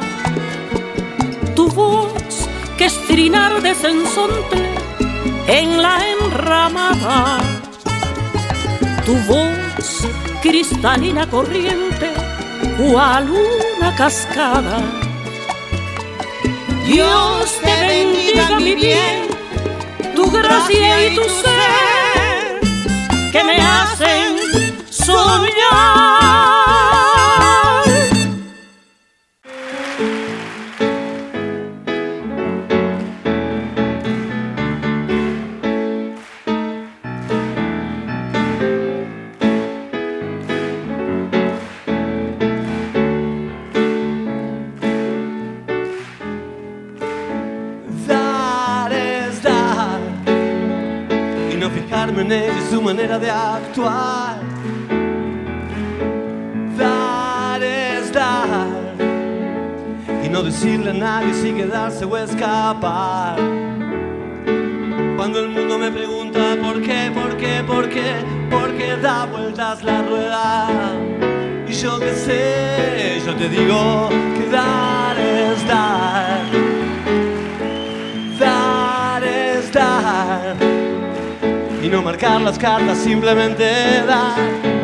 Tu 1.55 1.67
voz 1.69 2.49
que 2.77 2.85
es 2.85 3.07
trinar 3.07 3.61
de 3.61 3.73
sensonte 3.73 4.74
en 5.47 5.81
la 5.81 5.99
enramada. 6.09 7.37
Tu 9.05 9.15
voz 9.27 10.07
cristalina 10.41 11.27
corriente, 11.29 12.11
cual 12.77 13.29
una 13.29 13.95
cascada. 13.95 14.79
Dios 16.85 17.59
te 17.63 17.87
bendiga 17.87 18.59
mi 18.59 18.75
bien, 18.75 19.27
tu 20.15 20.29
gracia 20.31 21.07
y 21.07 21.15
tu 21.15 21.23
ser 21.23 22.59
que 23.31 23.43
me 23.43 23.57
hacen 23.61 24.37
soñar. 24.89 26.64
Decirle 60.55 60.91
a 60.91 60.93
nadie 60.93 61.33
si 61.33 61.51
quedarse 61.51 62.05
o 62.05 62.15
escapar. 62.15 63.35
Cuando 65.17 65.39
el 65.41 65.49
mundo 65.49 65.77
me 65.77 65.91
pregunta 65.91 66.55
por 66.63 66.81
qué, 66.81 67.11
por 67.13 67.35
qué, 67.35 67.61
por 67.67 67.89
qué, 67.89 68.23
por 68.49 68.73
qué 68.77 68.95
da 68.95 69.25
vueltas 69.25 69.83
la 69.83 70.01
rueda. 70.03 70.69
Y 71.67 71.73
yo 71.73 71.99
qué 71.99 72.13
sé, 72.13 73.21
yo 73.25 73.35
te 73.35 73.49
digo 73.49 74.07
que 74.37 74.49
dar 74.49 75.17
es 75.19 75.67
dar. 75.67 76.45
Dar 78.39 79.23
es 79.25 79.73
dar 79.73 80.55
y 81.83 81.89
no 81.89 82.01
marcar 82.01 82.39
las 82.39 82.57
cartas, 82.57 82.97
simplemente 82.99 83.65
dar. 84.07 84.74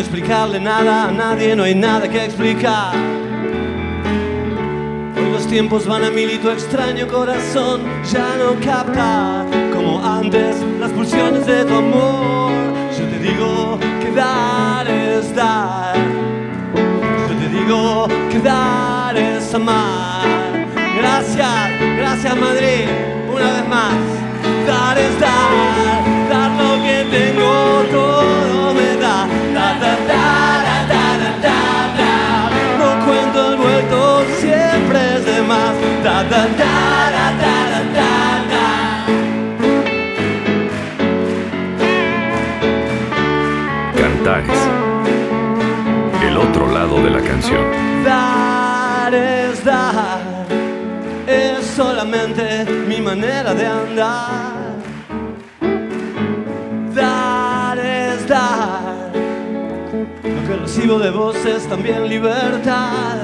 Explicarle 0.00 0.58
nada 0.58 1.08
a 1.08 1.12
nadie, 1.12 1.54
no 1.54 1.62
hay 1.62 1.74
nada 1.74 2.08
que 2.08 2.24
explicar. 2.24 2.94
Hoy 5.16 5.30
los 5.32 5.46
tiempos 5.46 5.86
van 5.86 6.04
a 6.04 6.10
mil 6.10 6.30
y 6.30 6.38
tu 6.38 6.50
extraño 6.50 7.06
corazón 7.06 7.82
ya 8.10 8.36
no 8.36 8.58
capta 8.64 9.46
como 9.72 10.04
antes 10.04 10.56
las 10.78 10.90
pulsiones 10.92 11.46
de 11.46 11.64
tu 11.64 11.74
amor. 11.74 12.79
Dar 48.04 49.14
es 49.14 49.64
dar 49.64 50.40
es 51.30 51.64
solamente 51.66 52.64
mi 52.88 53.00
manera 53.00 53.54
de 53.54 53.66
andar. 53.66 54.76
Dar 56.94 57.78
es 57.78 58.26
dar. 58.28 59.10
Lo 60.22 60.48
que 60.48 60.56
recibo 60.60 60.98
de 60.98 61.10
vos 61.10 61.36
es 61.46 61.66
también 61.68 62.08
libertad. 62.08 63.18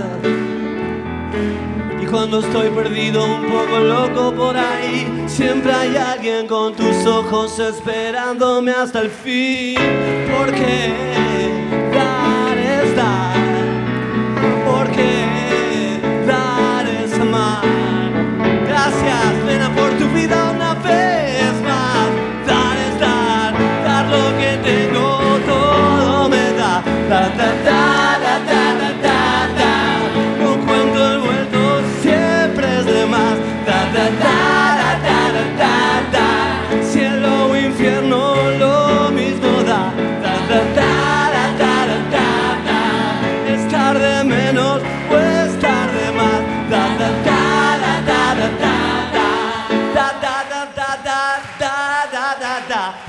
Y 2.01 2.07
cuando 2.07 2.41
estoy 2.41 2.71
perdido, 2.71 3.25
un 3.25 3.47
poco 3.47 3.79
loco 3.81 4.33
por 4.35 4.57
ahí, 4.57 5.25
siempre 5.27 5.73
hay 5.73 5.97
alguien 5.97 6.47
con 6.47 6.75
tus 6.75 7.05
ojos 7.07 7.59
esperándome 7.59 8.73
hasta 8.73 9.01
el 9.01 9.11
fin. 9.11 9.77
Porque 10.37 10.95
dar 11.93 12.59
es 12.59 12.97
dar. 12.97 13.36
Gracias, 18.87 19.45
nena, 19.45 19.75
por 19.75 19.91
tu 19.99 20.09
vida 20.11 20.53
una 20.55 20.75
vez 20.75 21.53
más. 21.63 22.09
Dar 22.47 22.77
es 22.77 23.01
dar, 23.01 23.55
dar 23.85 24.07
lo 24.07 24.37
que 24.39 24.59
tengo, 24.63 25.39
todo 25.47 26.29
me 26.29 26.53
da. 26.53 26.83
Da, 27.09 27.29
da, 27.31 27.53
da, 27.65 28.06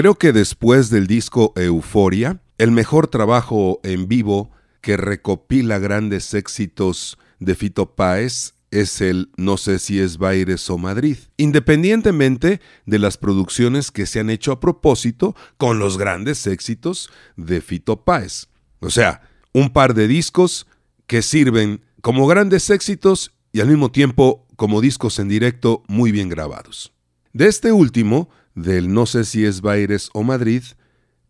Creo 0.00 0.14
que 0.14 0.32
después 0.32 0.88
del 0.88 1.06
disco 1.06 1.52
Euforia, 1.56 2.40
el 2.56 2.70
mejor 2.70 3.08
trabajo 3.08 3.80
en 3.82 4.08
vivo 4.08 4.50
que 4.80 4.96
recopila 4.96 5.78
grandes 5.78 6.32
éxitos 6.32 7.18
de 7.38 7.54
Fito 7.54 7.96
Páez 7.96 8.54
es 8.70 9.02
el 9.02 9.28
No 9.36 9.58
sé 9.58 9.78
si 9.78 10.00
es 10.00 10.16
Baires 10.16 10.70
o 10.70 10.78
Madrid, 10.78 11.18
independientemente 11.36 12.62
de 12.86 12.98
las 12.98 13.18
producciones 13.18 13.90
que 13.90 14.06
se 14.06 14.20
han 14.20 14.30
hecho 14.30 14.52
a 14.52 14.60
propósito 14.60 15.36
con 15.58 15.78
los 15.78 15.98
grandes 15.98 16.46
éxitos 16.46 17.10
de 17.36 17.60
Fito 17.60 18.02
Páez. 18.02 18.46
O 18.78 18.88
sea, 18.88 19.28
un 19.52 19.68
par 19.68 19.92
de 19.92 20.08
discos 20.08 20.66
que 21.06 21.20
sirven 21.20 21.84
como 22.00 22.26
grandes 22.26 22.70
éxitos 22.70 23.34
y 23.52 23.60
al 23.60 23.68
mismo 23.68 23.92
tiempo 23.92 24.46
como 24.56 24.80
discos 24.80 25.18
en 25.18 25.28
directo 25.28 25.82
muy 25.88 26.10
bien 26.10 26.30
grabados. 26.30 26.94
De 27.34 27.48
este 27.48 27.70
último, 27.70 28.30
del 28.62 28.92
no 28.92 29.06
sé 29.06 29.24
si 29.24 29.44
es 29.44 29.60
Baires 29.60 30.10
o 30.12 30.22
Madrid, 30.22 30.62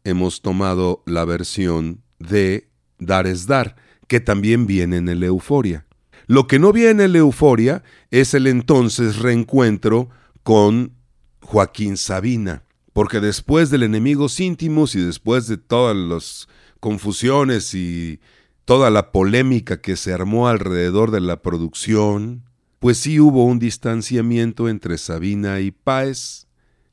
hemos 0.05 0.43
tomado 0.43 1.03
la 1.07 1.25
versión 1.25 2.03
de 2.19 2.69
Dar 2.99 3.27
es 3.27 3.47
Dar, 3.47 3.77
que 4.09 4.21
también 4.21 4.67
viene 4.67 4.97
en 4.97 5.09
el 5.09 5.23
Euforia. 5.23 5.87
Lo 6.27 6.47
que 6.47 6.59
no 6.59 6.73
viene 6.73 6.91
en 6.91 7.01
el 7.01 7.17
Euforia 7.17 7.83
es 8.11 8.35
el 8.35 8.47
entonces 8.47 9.19
reencuentro 9.19 10.11
con 10.43 10.93
Joaquín 11.41 11.97
Sabina, 11.97 12.65
porque 12.93 13.21
después 13.21 13.71
del 13.71 13.83
Enemigos 13.83 14.39
íntimos 14.41 14.95
y 14.95 15.01
después 15.01 15.47
de 15.47 15.57
todas 15.57 15.97
las 15.97 16.49
confusiones 16.81 17.75
y 17.75 18.21
toda 18.65 18.91
la 18.91 19.13
polémica 19.13 19.81
que 19.81 19.97
se 19.97 20.13
armó 20.13 20.49
alrededor 20.49 21.11
de 21.11 21.21
la 21.21 21.43
producción, 21.43 22.45
pues 22.79 22.99
sí 22.99 23.21
hubo 23.21 23.45
un 23.45 23.59
distanciamiento 23.59 24.69
entre 24.69 24.99
Sabina 24.99 25.61
y 25.61 25.71
Páez, 25.71 26.47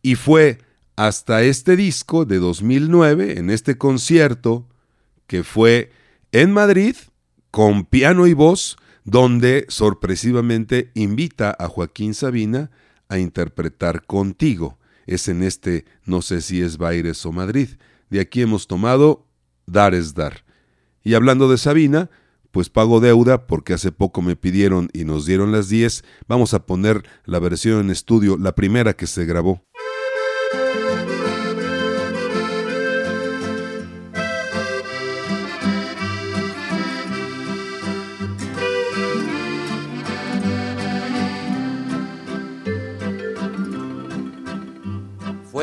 y 0.07 0.15
fue 0.15 0.59
hasta 0.95 1.43
este 1.43 1.75
disco 1.75 2.23
de 2.23 2.37
2009, 2.37 3.39
en 3.39 3.49
este 3.49 3.77
concierto, 3.77 4.65
que 5.27 5.43
fue 5.43 5.91
en 6.31 6.53
Madrid, 6.53 6.95
con 7.51 7.83
piano 7.83 8.25
y 8.25 8.31
voz, 8.31 8.77
donde 9.03 9.65
sorpresivamente 9.67 10.91
invita 10.93 11.53
a 11.59 11.67
Joaquín 11.67 12.13
Sabina 12.13 12.71
a 13.09 13.19
interpretar 13.19 14.05
contigo. 14.05 14.77
Es 15.07 15.27
en 15.27 15.43
este, 15.43 15.83
no 16.05 16.21
sé 16.21 16.39
si 16.39 16.61
es 16.61 16.77
Baires 16.77 17.25
o 17.25 17.33
Madrid. 17.33 17.67
De 18.09 18.21
aquí 18.21 18.41
hemos 18.41 18.67
tomado 18.67 19.27
Dar 19.65 19.93
es 19.93 20.13
Dar. 20.13 20.45
Y 21.03 21.15
hablando 21.15 21.49
de 21.49 21.57
Sabina, 21.57 22.09
pues 22.51 22.69
pago 22.69 23.01
deuda 23.01 23.45
porque 23.45 23.73
hace 23.73 23.91
poco 23.91 24.21
me 24.21 24.37
pidieron 24.37 24.87
y 24.93 25.03
nos 25.03 25.25
dieron 25.25 25.51
las 25.51 25.67
10. 25.67 26.05
Vamos 26.29 26.53
a 26.53 26.65
poner 26.65 27.03
la 27.25 27.39
versión 27.39 27.81
en 27.81 27.89
estudio, 27.89 28.37
la 28.37 28.55
primera 28.55 28.93
que 28.93 29.05
se 29.05 29.25
grabó. 29.25 29.67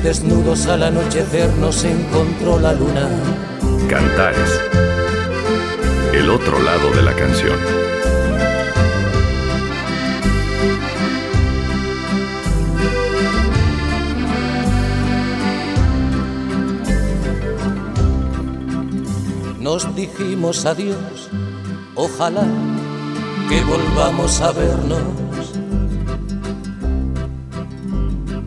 y 0.00 0.02
desnudos 0.02 0.66
al 0.66 0.82
anochecer 0.82 1.50
nos 1.58 1.84
encontró 1.84 2.58
la 2.58 2.72
luna. 2.72 3.08
Cantares. 3.88 4.60
El 6.12 6.30
otro 6.30 6.60
lado 6.60 6.90
de 6.90 7.02
la 7.02 7.14
canción. 7.14 7.58
Nos 19.60 19.94
dijimos 19.94 20.66
adiós, 20.66 21.30
ojalá 21.94 22.44
que 23.48 23.62
volvamos 23.62 24.40
a 24.40 24.52
vernos 24.52 25.29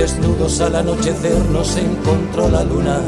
Desnudos 0.00 0.62
al 0.62 0.76
anochecer 0.76 1.44
nos 1.50 1.76
encontró 1.76 2.48
la 2.48 2.64
luna 2.64 3.02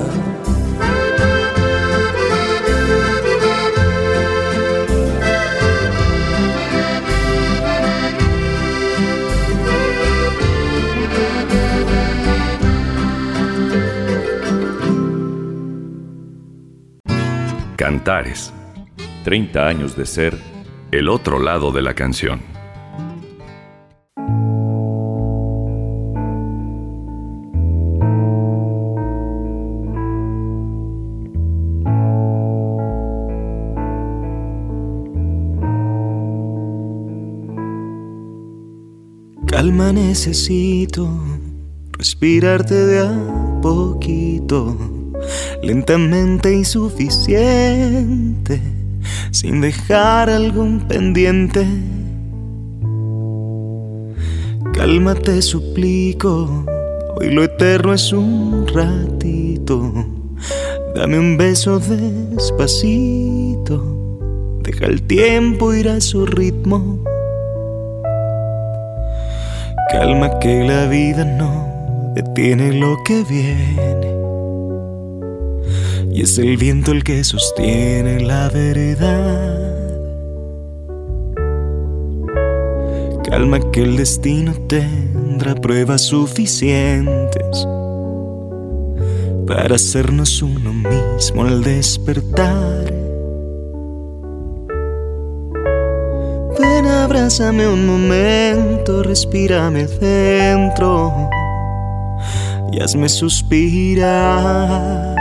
Cantares. 17.76 18.52
30 19.24 19.66
años 19.66 19.96
de 19.96 20.04
ser 20.04 20.36
el 20.90 21.08
otro 21.08 21.38
lado 21.38 21.72
de 21.72 21.80
la 21.80 21.94
canción. 21.94 22.51
Necesito, 40.24 41.08
respirarte 41.98 42.74
de 42.74 43.00
a 43.00 43.12
poquito 43.60 44.76
lentamente 45.64 46.56
y 46.56 46.64
suficiente, 46.64 48.60
sin 49.32 49.60
dejar 49.60 50.30
algún 50.30 50.86
pendiente. 50.86 51.66
Cálmate, 54.74 55.42
suplico, 55.42 56.66
hoy 57.16 57.32
lo 57.32 57.42
eterno 57.42 57.92
es 57.92 58.12
un 58.12 58.68
ratito. 58.68 59.92
Dame 60.94 61.18
un 61.18 61.36
beso 61.36 61.80
despacito, 61.80 63.18
deja 64.62 64.86
el 64.86 65.02
tiempo 65.02 65.74
ir 65.74 65.88
a 65.88 66.00
su 66.00 66.26
ritmo. 66.26 67.11
Calma 69.92 70.38
que 70.40 70.64
la 70.64 70.86
vida 70.86 71.24
no 71.24 72.12
detiene 72.14 72.72
lo 72.72 72.96
que 73.04 73.22
viene 73.24 74.12
y 76.10 76.22
es 76.22 76.36
el 76.38 76.58
viento 76.58 76.92
el 76.92 77.04
que 77.04 77.24
sostiene 77.24 78.20
la 78.20 78.50
veredad. 78.50 79.58
Calma 83.24 83.60
que 83.70 83.82
el 83.82 83.96
destino 83.96 84.52
tendrá 84.68 85.54
pruebas 85.54 86.02
suficientes 86.02 87.66
para 89.46 89.76
hacernos 89.76 90.42
uno 90.42 90.72
mismo 90.72 91.44
al 91.44 91.62
despertar. 91.62 93.01
Abrázame 97.32 97.66
un 97.66 97.86
momento, 97.86 99.02
respírame 99.02 99.86
dentro 99.86 101.30
y 102.70 102.82
hazme 102.82 103.08
suspirar. 103.08 105.16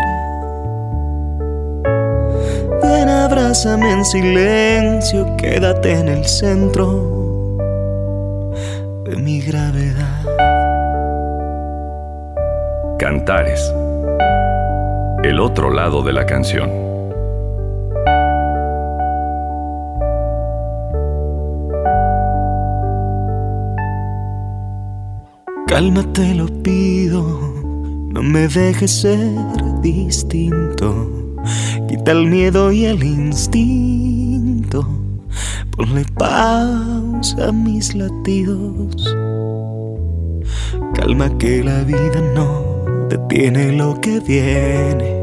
abrázame 2.84 3.94
en 3.94 4.04
silencio, 4.04 5.38
quédate 5.38 5.94
en 5.94 6.10
el 6.10 6.26
centro 6.26 7.58
de 9.06 9.16
mi 9.16 9.40
gravedad. 9.40 10.26
Cantares. 13.00 13.74
El 15.24 15.40
otro 15.40 15.72
lado 15.72 16.04
de 16.04 16.12
la 16.12 16.26
canción. 16.26 16.81
Cálmate, 25.72 26.36
lo 26.36 26.48
pido, 26.64 27.24
no 28.12 28.22
me 28.22 28.50
dejes 28.50 28.92
ser 28.92 29.32
distinto 29.82 31.22
Quita 31.88 32.12
el 32.12 32.28
miedo 32.28 32.72
y 32.72 32.86
el 32.86 33.04
instinto. 33.04 34.88
Ponle 35.76 36.06
pausa 36.18 37.48
a 37.48 37.52
mis 37.52 37.96
latidos. 37.96 39.16
Calma 40.94 41.36
que 41.38 41.64
la 41.64 41.84
vida 41.84 42.22
no 42.36 43.08
detiene 43.10 43.72
lo 43.72 44.00
que 44.00 44.20
viene. 44.20 45.22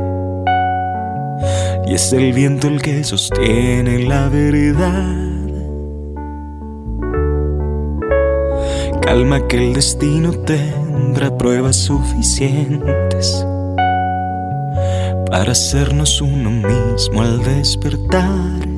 Y 1.86 1.94
es 1.94 2.12
el 2.12 2.32
viento 2.32 2.68
el 2.68 2.82
que 2.82 3.04
sostiene 3.04 4.00
la 4.04 4.28
verdad. 4.28 5.27
Calma 9.08 9.40
que 9.48 9.56
el 9.56 9.72
destino 9.72 10.32
tendrá 10.32 11.34
pruebas 11.38 11.76
suficientes 11.76 13.42
para 15.30 15.52
hacernos 15.52 16.20
uno 16.20 16.50
mismo 16.50 17.22
al 17.22 17.42
despertar. 17.42 18.68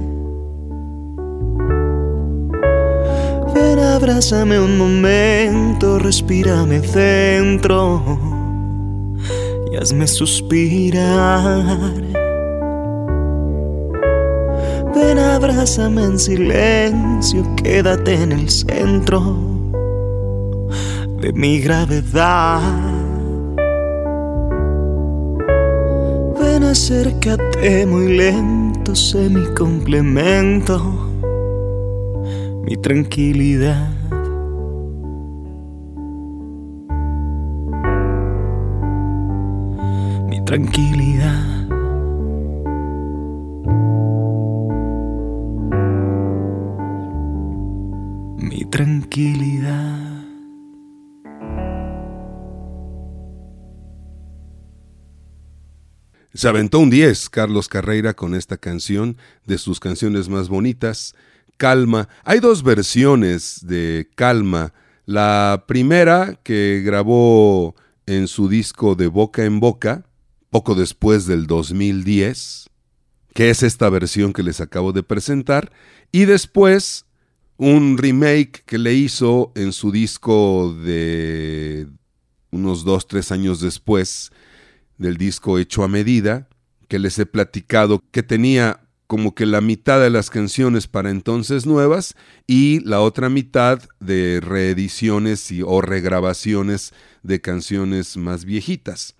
Ven, 3.52 3.80
abrázame 3.80 4.60
un 4.60 4.78
momento, 4.78 5.98
respírame 5.98 6.78
dentro 6.78 8.00
y 9.72 9.76
hazme 9.78 10.06
suspirar. 10.06 11.92
Ven, 14.94 15.18
abrázame 15.18 16.04
en 16.04 16.18
silencio, 16.20 17.44
quédate 17.56 18.14
en 18.14 18.30
el 18.30 18.48
centro 18.48 19.49
de 21.20 21.32
mi 21.32 21.60
gravedad. 21.60 23.00
acércate 26.70 27.84
muy 27.84 28.16
lento, 28.16 28.94
sé 28.94 29.28
mi 29.28 29.44
complemento, 29.54 30.78
mi 32.62 32.76
tranquilidad. 32.76 33.92
Mi 40.28 40.44
tranquilidad. 40.44 41.68
Mi 48.38 48.64
tranquilidad. 48.70 50.09
Se 56.40 56.48
aventó 56.48 56.78
un 56.78 56.88
10 56.88 57.28
Carlos 57.28 57.68
Carreira 57.68 58.14
con 58.14 58.34
esta 58.34 58.56
canción 58.56 59.18
de 59.44 59.58
sus 59.58 59.78
canciones 59.78 60.30
más 60.30 60.48
bonitas, 60.48 61.14
Calma. 61.58 62.08
Hay 62.24 62.40
dos 62.40 62.62
versiones 62.62 63.66
de 63.66 64.08
Calma. 64.14 64.72
La 65.04 65.66
primera 65.68 66.40
que 66.42 66.80
grabó 66.82 67.74
en 68.06 68.26
su 68.26 68.48
disco 68.48 68.94
de 68.94 69.08
Boca 69.08 69.44
en 69.44 69.60
Boca, 69.60 70.06
poco 70.48 70.74
después 70.74 71.26
del 71.26 71.46
2010, 71.46 72.70
que 73.34 73.50
es 73.50 73.62
esta 73.62 73.90
versión 73.90 74.32
que 74.32 74.42
les 74.42 74.62
acabo 74.62 74.94
de 74.94 75.02
presentar, 75.02 75.70
y 76.10 76.24
después 76.24 77.04
un 77.58 77.98
remake 77.98 78.62
que 78.64 78.78
le 78.78 78.94
hizo 78.94 79.52
en 79.56 79.74
su 79.74 79.92
disco 79.92 80.74
de 80.86 81.86
unos 82.50 82.82
dos, 82.86 83.06
tres 83.06 83.30
años 83.30 83.60
después, 83.60 84.32
del 85.00 85.16
disco 85.16 85.58
hecho 85.58 85.82
a 85.82 85.88
medida, 85.88 86.46
que 86.86 86.98
les 86.98 87.18
he 87.18 87.24
platicado 87.24 88.04
que 88.12 88.22
tenía 88.22 88.80
como 89.06 89.34
que 89.34 89.46
la 89.46 89.60
mitad 89.60 89.98
de 89.98 90.10
las 90.10 90.30
canciones 90.30 90.86
para 90.86 91.10
entonces 91.10 91.66
nuevas 91.66 92.14
y 92.46 92.80
la 92.80 93.00
otra 93.00 93.28
mitad 93.28 93.80
de 93.98 94.40
reediciones 94.40 95.50
y, 95.50 95.62
o 95.62 95.80
regrabaciones 95.80 96.92
de 97.22 97.40
canciones 97.40 98.16
más 98.18 98.44
viejitas. 98.44 99.16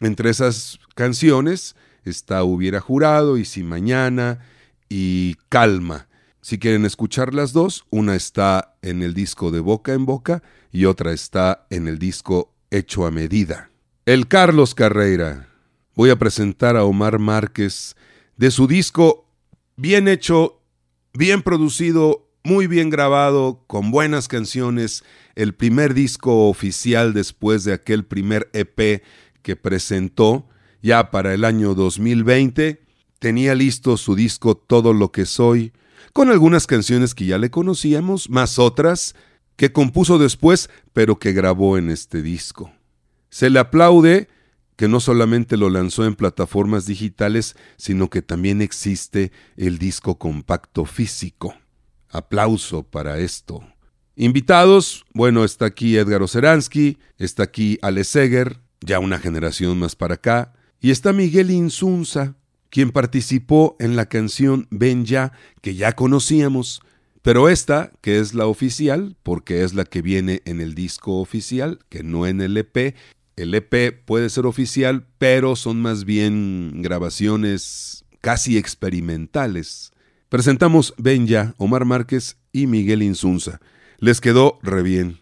Entre 0.00 0.30
esas 0.30 0.78
canciones 0.94 1.76
está 2.04 2.42
Hubiera 2.42 2.80
jurado 2.80 3.38
y 3.38 3.44
Si 3.44 3.62
Mañana 3.62 4.40
y 4.88 5.36
Calma. 5.48 6.08
Si 6.42 6.58
quieren 6.58 6.84
escuchar 6.84 7.34
las 7.34 7.52
dos, 7.52 7.86
una 7.90 8.16
está 8.16 8.74
en 8.82 9.02
el 9.02 9.14
disco 9.14 9.52
de 9.52 9.60
Boca 9.60 9.92
en 9.92 10.06
Boca 10.06 10.42
y 10.72 10.86
otra 10.86 11.12
está 11.12 11.66
en 11.70 11.86
el 11.86 11.98
disco 11.98 12.52
Hecho 12.70 13.06
a 13.06 13.10
Medida. 13.10 13.69
El 14.06 14.28
Carlos 14.28 14.74
Carreira. 14.74 15.50
Voy 15.94 16.08
a 16.08 16.18
presentar 16.18 16.74
a 16.74 16.84
Omar 16.84 17.18
Márquez 17.18 17.96
de 18.38 18.50
su 18.50 18.66
disco 18.66 19.26
bien 19.76 20.08
hecho, 20.08 20.62
bien 21.12 21.42
producido, 21.42 22.26
muy 22.42 22.66
bien 22.66 22.88
grabado, 22.88 23.62
con 23.66 23.90
buenas 23.90 24.26
canciones, 24.26 25.04
el 25.34 25.54
primer 25.54 25.92
disco 25.92 26.48
oficial 26.48 27.12
después 27.12 27.64
de 27.64 27.74
aquel 27.74 28.06
primer 28.06 28.48
EP 28.54 29.02
que 29.42 29.56
presentó 29.56 30.48
ya 30.80 31.10
para 31.10 31.34
el 31.34 31.44
año 31.44 31.74
2020. 31.74 32.82
Tenía 33.18 33.54
listo 33.54 33.98
su 33.98 34.14
disco 34.14 34.56
Todo 34.56 34.94
lo 34.94 35.12
que 35.12 35.26
soy, 35.26 35.74
con 36.14 36.30
algunas 36.30 36.66
canciones 36.66 37.14
que 37.14 37.26
ya 37.26 37.36
le 37.36 37.50
conocíamos, 37.50 38.30
más 38.30 38.58
otras 38.58 39.14
que 39.56 39.72
compuso 39.72 40.18
después, 40.18 40.70
pero 40.94 41.18
que 41.18 41.34
grabó 41.34 41.76
en 41.76 41.90
este 41.90 42.22
disco. 42.22 42.72
Se 43.30 43.48
le 43.48 43.58
aplaude 43.58 44.28
que 44.76 44.88
no 44.88 44.98
solamente 44.98 45.56
lo 45.56 45.68
lanzó 45.68 46.04
en 46.06 46.14
plataformas 46.14 46.86
digitales, 46.86 47.54
sino 47.76 48.08
que 48.08 48.22
también 48.22 48.62
existe 48.62 49.30
el 49.56 49.78
disco 49.78 50.18
compacto 50.18 50.84
físico. 50.84 51.54
Aplauso 52.08 52.82
para 52.82 53.18
esto. 53.18 53.62
Invitados, 54.16 55.04
bueno, 55.12 55.44
está 55.44 55.66
aquí 55.66 55.96
Edgar 55.96 56.22
Oceransky, 56.22 56.98
está 57.18 57.42
aquí 57.44 57.78
Ale 57.82 58.04
Seger, 58.04 58.60
ya 58.80 58.98
una 58.98 59.18
generación 59.18 59.78
más 59.78 59.96
para 59.96 60.14
acá, 60.14 60.54
y 60.80 60.90
está 60.90 61.12
Miguel 61.12 61.50
Insunza, 61.50 62.36
quien 62.70 62.90
participó 62.90 63.76
en 63.80 63.96
la 63.96 64.06
canción 64.06 64.66
Ven 64.70 65.04
ya, 65.04 65.32
que 65.60 65.74
ya 65.74 65.92
conocíamos, 65.92 66.80
pero 67.22 67.48
esta, 67.50 67.92
que 68.00 68.18
es 68.18 68.32
la 68.32 68.46
oficial, 68.46 69.16
porque 69.22 69.62
es 69.62 69.74
la 69.74 69.84
que 69.84 70.00
viene 70.00 70.40
en 70.46 70.60
el 70.60 70.74
disco 70.74 71.20
oficial, 71.20 71.80
que 71.90 72.02
no 72.02 72.26
en 72.26 72.40
el 72.40 72.56
EP, 72.56 72.94
el 73.36 73.54
EP 73.54 74.04
puede 74.04 74.28
ser 74.30 74.46
oficial, 74.46 75.06
pero 75.18 75.56
son 75.56 75.80
más 75.80 76.04
bien 76.04 76.82
grabaciones 76.82 78.04
casi 78.20 78.58
experimentales. 78.58 79.92
Presentamos 80.28 80.94
Ven 80.98 81.26
ya, 81.26 81.54
Omar 81.58 81.84
Márquez 81.84 82.36
y 82.52 82.66
Miguel 82.66 83.02
Insunza. 83.02 83.60
Les 83.98 84.20
quedó 84.20 84.58
re 84.62 84.82
bien. 84.82 85.20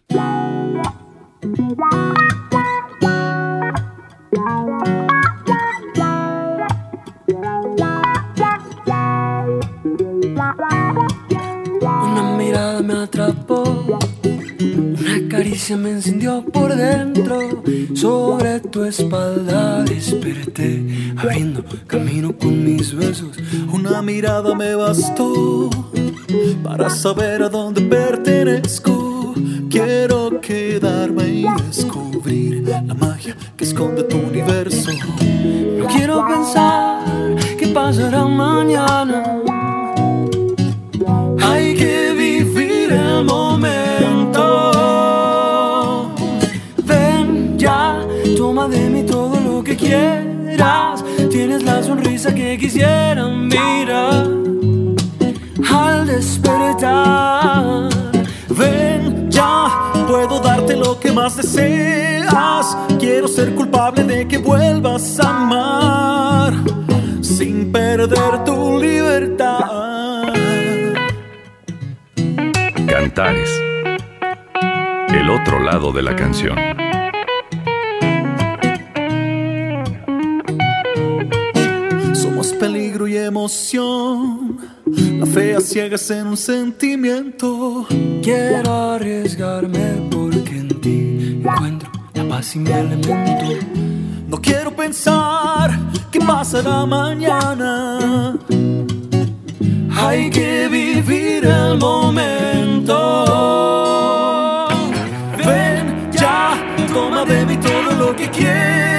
Caricia 15.59 15.77
me 15.77 15.91
encendió 15.91 16.45
por 16.45 16.73
dentro. 16.73 17.65
Sobre 17.93 18.61
tu 18.61 18.85
espalda 18.85 19.83
desperté, 19.83 20.87
abriendo 21.17 21.65
camino 21.89 22.33
con 22.39 22.65
mis 22.65 22.95
besos. 22.95 23.37
Una 23.73 24.01
mirada 24.01 24.55
me 24.55 24.77
bastó 24.77 25.69
para 26.63 26.89
saber 26.89 27.43
a 27.43 27.49
dónde 27.49 27.81
pertenezco. 27.81 29.35
Quiero 29.69 30.41
quedarme 30.41 31.27
y 31.27 31.47
descubrir 31.67 32.63
la 32.69 32.95
magia 32.95 33.37
que 33.57 33.65
esconde 33.65 34.05
tu 34.05 34.17
universo. 34.17 34.93
No 35.77 35.87
quiero 35.89 36.25
pensar 36.25 37.35
qué 37.59 37.67
pasará 37.67 38.25
mañana. 38.27 39.43
Hay 41.43 41.75
que 41.75 42.13
vivir 42.13 42.93
el 42.93 43.25
momento. 43.25 43.98
Tienes 51.31 51.63
la 51.63 51.83
sonrisa 51.83 52.35
que 52.35 52.59
quisiera 52.59 53.29
mirar 53.29 54.27
al 55.71 56.07
despertar. 56.07 57.89
Ven 58.49 59.31
ya, 59.31 59.93
puedo 60.09 60.41
darte 60.41 60.75
lo 60.77 60.99
que 60.99 61.13
más 61.13 61.37
deseas. 61.37 62.77
Quiero 62.99 63.29
ser 63.29 63.55
culpable 63.55 64.03
de 64.03 64.27
que 64.27 64.39
vuelvas 64.39 65.21
a 65.21 65.29
amar 65.29 66.55
sin 67.21 67.71
perder 67.71 68.45
tu 68.45 68.81
libertad. 68.81 70.25
Cantares. 72.89 73.51
El 75.09 75.31
otro 75.31 75.61
lado 75.61 75.93
de 75.93 76.03
la 76.03 76.17
canción. 76.17 76.78
Emoción. 83.29 84.59
La 85.19 85.27
fe 85.27 85.55
a 85.55 85.61
ciegas 85.61 86.11
en 86.11 86.27
un 86.27 86.37
sentimiento. 86.37 87.87
Quiero 88.23 88.73
arriesgarme 88.93 90.09
porque 90.11 90.59
en 90.59 90.81
ti 90.81 91.41
encuentro 91.41 91.91
la 92.15 92.25
paz 92.29 92.57
y 92.57 92.59
mi 92.59 92.71
elemento. 92.71 93.79
No 94.29 94.37
quiero 94.41 94.75
pensar 94.75 95.71
qué 96.11 96.21
pasará 96.21 96.85
mañana. 96.85 98.37
Hay 99.97 100.31
que 100.31 100.69
vivir 100.69 101.45
el 101.47 101.79
momento. 101.79 102.97
Ven 105.39 106.11
ya, 106.13 106.57
toma 106.93 107.25
de 107.25 107.47
mí 107.47 107.57
todo 107.57 107.93
lo 107.93 108.17
que 108.17 108.29
quieras. 108.31 108.98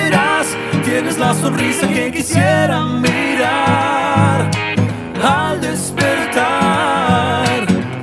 Tienes 1.00 1.18
la 1.18 1.34
sonrisa 1.34 1.88
que 1.88 2.12
quisiera 2.12 2.84
mirar 2.84 4.52
al 5.24 5.62
despertar. 5.62 7.46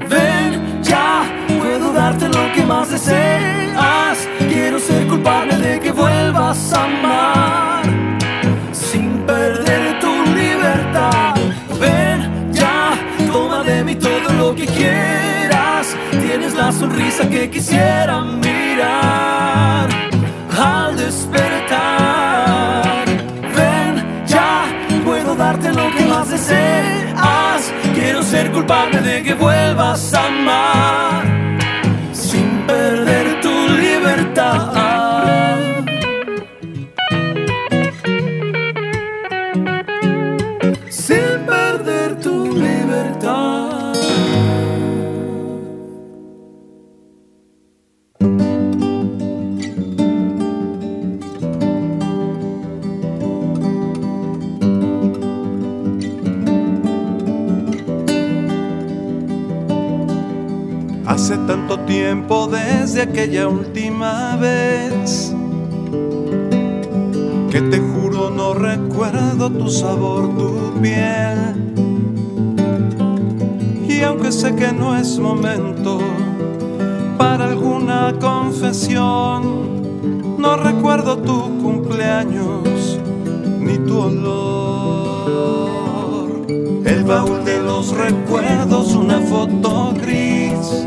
Ven 0.08 0.82
ya, 0.82 1.24
puedo 1.60 1.92
darte 1.92 2.26
lo 2.26 2.50
que 2.54 2.64
más 2.64 2.88
deseas. 2.88 4.26
Quiero 4.48 4.78
ser 4.78 5.06
culpable 5.08 5.58
de 5.58 5.78
que 5.78 5.92
vuelvas 5.92 6.72
a 6.72 6.84
amar 6.84 7.82
sin 8.72 9.18
perder 9.26 10.00
tu 10.00 10.24
libertad. 10.34 11.34
Ven 11.78 12.50
ya, 12.50 12.94
toma 13.30 13.62
de 13.62 13.84
mí 13.84 13.94
todo 13.96 14.32
lo 14.38 14.54
que 14.54 14.64
quieras. 14.64 15.94
Tienes 16.12 16.54
la 16.54 16.72
sonrisa 16.72 17.28
que 17.28 17.50
quisiera 17.50 18.22
mirar 18.22 19.75
culpable 28.56 29.02
de 29.02 29.22
que 29.22 29.34
vuelvas 29.34 30.14
a 30.14 30.28
amar 30.28 31.05
desde 62.50 63.02
aquella 63.02 63.46
última 63.48 64.36
vez 64.36 65.34
que 67.50 67.60
te 67.60 67.78
juro 67.78 68.30
no 68.30 68.54
recuerdo 68.54 69.50
tu 69.50 69.68
sabor, 69.68 70.36
tu 70.36 70.72
piel. 70.80 71.54
Y 73.88 74.00
aunque 74.02 74.32
sé 74.32 74.54
que 74.54 74.72
no 74.72 74.96
es 74.96 75.18
momento 75.18 75.98
para 77.18 77.46
alguna 77.46 78.14
confesión, 78.20 79.76
no 80.38 80.56
recuerdo 80.56 81.18
tu 81.18 81.58
cumpleaños 81.62 82.98
ni 83.60 83.78
tu 83.78 83.98
olor. 83.98 85.36
El 86.84 87.04
baúl 87.04 87.44
de 87.44 87.62
los 87.62 87.96
recuerdos, 87.96 88.94
una 88.94 89.20
foto 89.20 89.92
gris 90.00 90.86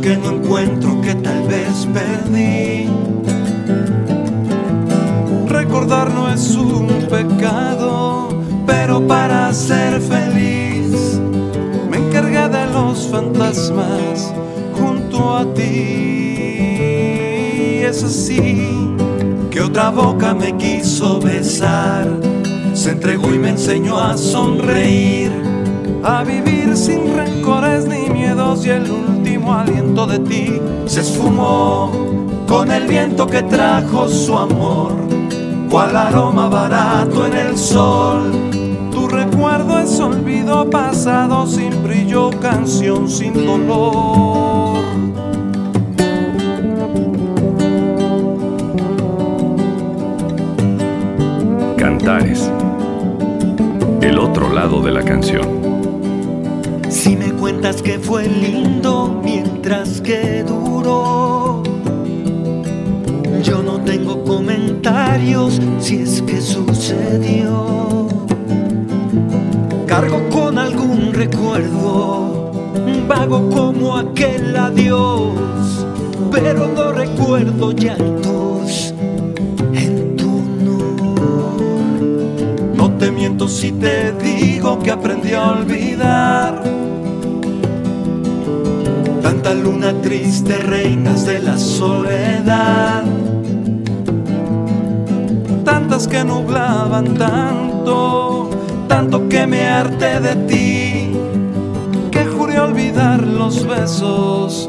que 0.00 0.16
no 0.16 0.32
encuentro 0.32 1.00
que 1.00 1.14
tal 1.14 1.46
vez 1.46 1.86
perdí. 1.92 2.88
Recordar 5.46 6.10
no 6.12 6.30
es 6.32 6.56
un 6.56 6.88
pecado, 7.08 8.28
pero 8.66 9.06
para 9.06 9.52
ser 9.52 10.00
feliz 10.00 11.20
me 11.90 11.98
encargué 11.98 12.38
otras 12.38 13.70
más 13.70 14.32
junto 14.74 15.36
a 15.36 15.54
ti. 15.54 15.64
Es 17.82 18.02
así 18.04 18.94
que 19.50 19.60
otra 19.60 19.90
boca 19.90 20.34
me 20.34 20.56
quiso 20.56 21.20
besar, 21.20 22.06
se 22.74 22.90
entregó 22.90 23.34
y 23.34 23.38
me 23.38 23.50
enseñó 23.50 23.98
a 23.98 24.16
sonreír, 24.16 25.32
a 26.02 26.24
vivir 26.24 26.76
sin 26.76 27.14
rencores 27.14 27.86
ni 27.86 28.08
miedos 28.08 28.64
y 28.64 28.70
el 28.70 28.90
último 28.90 29.54
aliento 29.54 30.06
de 30.06 30.18
ti 30.20 30.60
se 30.86 31.00
esfumó 31.00 31.90
con 32.48 32.70
el 32.70 32.86
viento 32.86 33.26
que 33.26 33.42
trajo 33.42 34.08
su 34.08 34.36
amor, 34.36 34.92
cual 35.70 35.96
aroma 35.96 36.48
barato 36.48 37.26
en 37.26 37.36
el 37.36 37.56
sol. 37.56 38.32
Tu 38.90 39.06
recuerdo 39.06 39.78
es 39.78 40.00
olvido 40.00 40.68
pasado 40.68 41.46
sin 41.46 41.82
brillo, 41.82 42.30
canción 42.40 43.08
sin 43.08 43.34
dolor. 43.34 44.80
Cantares. 51.76 52.50
El 54.00 54.18
otro 54.18 54.52
lado 54.52 54.82
de 54.82 54.90
la 54.90 55.02
canción. 55.02 55.69
Si 56.90 57.14
me 57.16 57.30
cuentas 57.32 57.82
que 57.82 58.00
fue 58.00 58.26
lindo 58.26 59.20
mientras 59.22 60.00
que 60.00 60.42
duró, 60.42 61.62
yo 63.44 63.62
no 63.62 63.80
tengo 63.82 64.24
comentarios 64.24 65.60
si 65.78 65.98
es 65.98 66.20
que 66.22 66.40
sucedió. 66.40 68.08
Cargo 69.86 70.20
con 70.30 70.58
algún 70.58 71.14
recuerdo, 71.14 72.50
vago 73.06 73.48
como 73.50 73.96
aquel 73.96 74.56
adiós, 74.56 75.86
pero 76.32 76.66
no 76.74 76.90
recuerdo 76.90 77.70
llantos 77.70 78.92
en 79.74 80.16
tu 80.16 80.38
honor. 80.38 81.70
No 82.74 82.90
te 82.98 83.12
miento 83.12 83.46
si 83.46 83.70
te 83.70 84.12
digo 84.14 84.80
que 84.80 84.90
aprendí 84.90 85.34
a 85.34 85.52
olvidar. 85.52 86.79
Tanta 89.30 89.54
luna 89.54 89.94
triste, 90.02 90.58
reinas 90.58 91.24
de 91.24 91.38
la 91.38 91.56
soledad. 91.56 93.04
Tantas 95.64 96.08
que 96.08 96.24
nublaban 96.24 97.14
tanto, 97.14 98.50
tanto 98.88 99.28
que 99.28 99.46
me 99.46 99.68
harté 99.68 100.18
de 100.18 100.34
ti. 100.48 101.12
Que 102.10 102.24
juré 102.24 102.58
olvidar 102.58 103.24
los 103.24 103.64
besos 103.64 104.68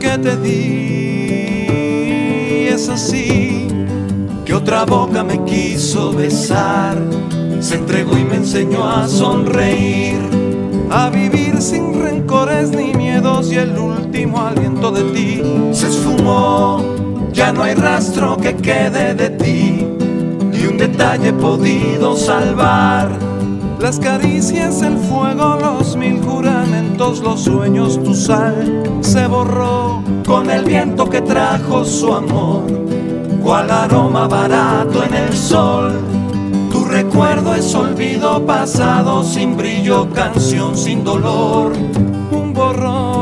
que 0.00 0.16
te 0.16 0.34
di. 0.38 1.58
Es 2.68 2.88
así 2.88 3.68
que 4.46 4.54
otra 4.54 4.86
boca 4.86 5.22
me 5.22 5.44
quiso 5.44 6.14
besar, 6.14 6.96
se 7.60 7.74
entregó 7.74 8.16
y 8.16 8.24
me 8.24 8.36
enseñó 8.36 8.88
a 8.88 9.06
sonreír, 9.06 10.16
a 10.88 11.10
vivir 11.10 11.60
sin 11.60 12.00
rencores 12.02 12.70
ni 12.70 12.94
y 13.20 13.56
el 13.56 13.76
último 13.76 14.40
aliento 14.40 14.90
de 14.90 15.02
ti 15.12 15.42
se 15.72 15.88
esfumó, 15.88 16.82
ya 17.32 17.52
no 17.52 17.64
hay 17.64 17.74
rastro 17.74 18.38
que 18.38 18.56
quede 18.56 19.14
de 19.14 19.28
ti, 19.28 19.86
ni 20.50 20.66
un 20.66 20.78
detalle 20.78 21.30
podido 21.34 22.16
salvar. 22.16 23.10
Las 23.78 23.98
caricias, 23.98 24.80
el 24.80 24.96
fuego, 24.96 25.58
los 25.60 25.96
mil 25.96 26.22
juramentos, 26.22 27.20
los 27.20 27.42
sueños, 27.42 28.02
tu 28.02 28.14
sal 28.14 28.84
se 29.02 29.26
borró 29.26 30.02
con 30.26 30.48
el 30.48 30.64
viento 30.64 31.04
que 31.10 31.20
trajo 31.20 31.84
su 31.84 32.14
amor 32.14 32.64
cual 33.42 33.70
aroma 33.70 34.28
barato 34.28 35.04
en 35.04 35.14
el 35.14 35.36
sol. 35.36 35.92
Tu 36.72 36.86
recuerdo 36.86 37.54
es 37.54 37.74
olvido 37.74 38.46
pasado, 38.46 39.22
sin 39.24 39.58
brillo, 39.58 40.08
canción 40.10 40.74
sin 40.74 41.04
dolor, 41.04 41.72
un 42.60 43.19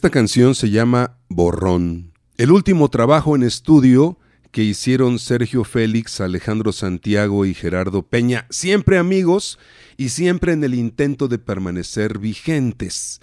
Esta 0.00 0.08
canción 0.08 0.54
se 0.54 0.70
llama 0.70 1.18
Borrón. 1.28 2.14
El 2.38 2.52
último 2.52 2.88
trabajo 2.88 3.36
en 3.36 3.42
estudio 3.42 4.16
que 4.50 4.62
hicieron 4.62 5.18
Sergio 5.18 5.62
Félix, 5.62 6.22
Alejandro 6.22 6.72
Santiago 6.72 7.44
y 7.44 7.52
Gerardo 7.52 8.00
Peña, 8.00 8.46
siempre 8.48 8.96
amigos 8.96 9.58
y 9.98 10.08
siempre 10.08 10.54
en 10.54 10.64
el 10.64 10.72
intento 10.72 11.28
de 11.28 11.38
permanecer 11.38 12.18
vigentes. 12.18 13.20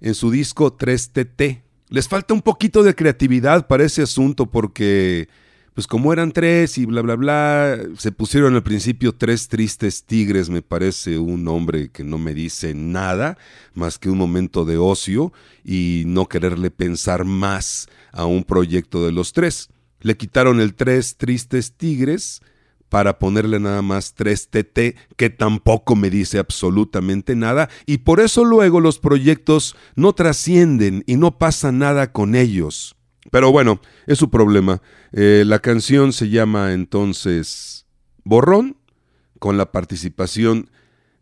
En 0.00 0.14
su 0.14 0.30
disco 0.30 0.78
3TT. 0.78 1.60
Les 1.90 2.08
falta 2.08 2.32
un 2.32 2.40
poquito 2.40 2.82
de 2.82 2.94
creatividad 2.94 3.66
para 3.66 3.84
ese 3.84 4.00
asunto 4.00 4.50
porque, 4.50 5.28
pues 5.74 5.88
como 5.88 6.12
eran 6.12 6.30
tres 6.30 6.78
y 6.78 6.86
bla, 6.86 7.02
bla, 7.02 7.16
bla, 7.16 7.78
se 7.98 8.12
pusieron 8.12 8.54
al 8.54 8.62
principio 8.62 9.12
tres 9.12 9.48
tristes 9.48 10.04
tigres, 10.04 10.48
me 10.48 10.62
parece 10.62 11.18
un 11.18 11.42
nombre 11.42 11.90
que 11.90 12.04
no 12.04 12.16
me 12.16 12.32
dice 12.32 12.74
nada 12.74 13.36
más 13.74 13.98
que 13.98 14.08
un 14.08 14.18
momento 14.18 14.64
de 14.64 14.78
ocio 14.78 15.32
y 15.64 16.04
no 16.06 16.26
quererle 16.26 16.70
pensar 16.70 17.24
más 17.24 17.88
a 18.12 18.24
un 18.24 18.44
proyecto 18.44 19.04
de 19.04 19.10
los 19.10 19.32
tres. 19.32 19.68
Le 20.00 20.16
quitaron 20.16 20.60
el 20.60 20.74
tres 20.74 21.16
tristes 21.16 21.72
tigres 21.72 22.40
para 22.88 23.18
ponerle 23.18 23.58
nada 23.58 23.82
más 23.82 24.14
3TT, 24.14 24.94
que 25.16 25.28
tampoco 25.28 25.96
me 25.96 26.10
dice 26.10 26.38
absolutamente 26.38 27.34
nada, 27.34 27.68
y 27.86 27.98
por 27.98 28.20
eso 28.20 28.44
luego 28.44 28.78
los 28.78 29.00
proyectos 29.00 29.74
no 29.96 30.12
trascienden 30.12 31.02
y 31.08 31.16
no 31.16 31.36
pasa 31.36 31.72
nada 31.72 32.12
con 32.12 32.36
ellos. 32.36 32.94
Pero 33.32 33.50
bueno, 33.50 33.80
es 34.06 34.18
su 34.18 34.30
problema. 34.30 34.80
Eh, 35.16 35.44
la 35.46 35.60
canción 35.60 36.12
se 36.12 36.28
llama 36.28 36.72
entonces 36.72 37.86
Borrón, 38.24 38.76
con 39.38 39.56
la 39.56 39.70
participación 39.70 40.70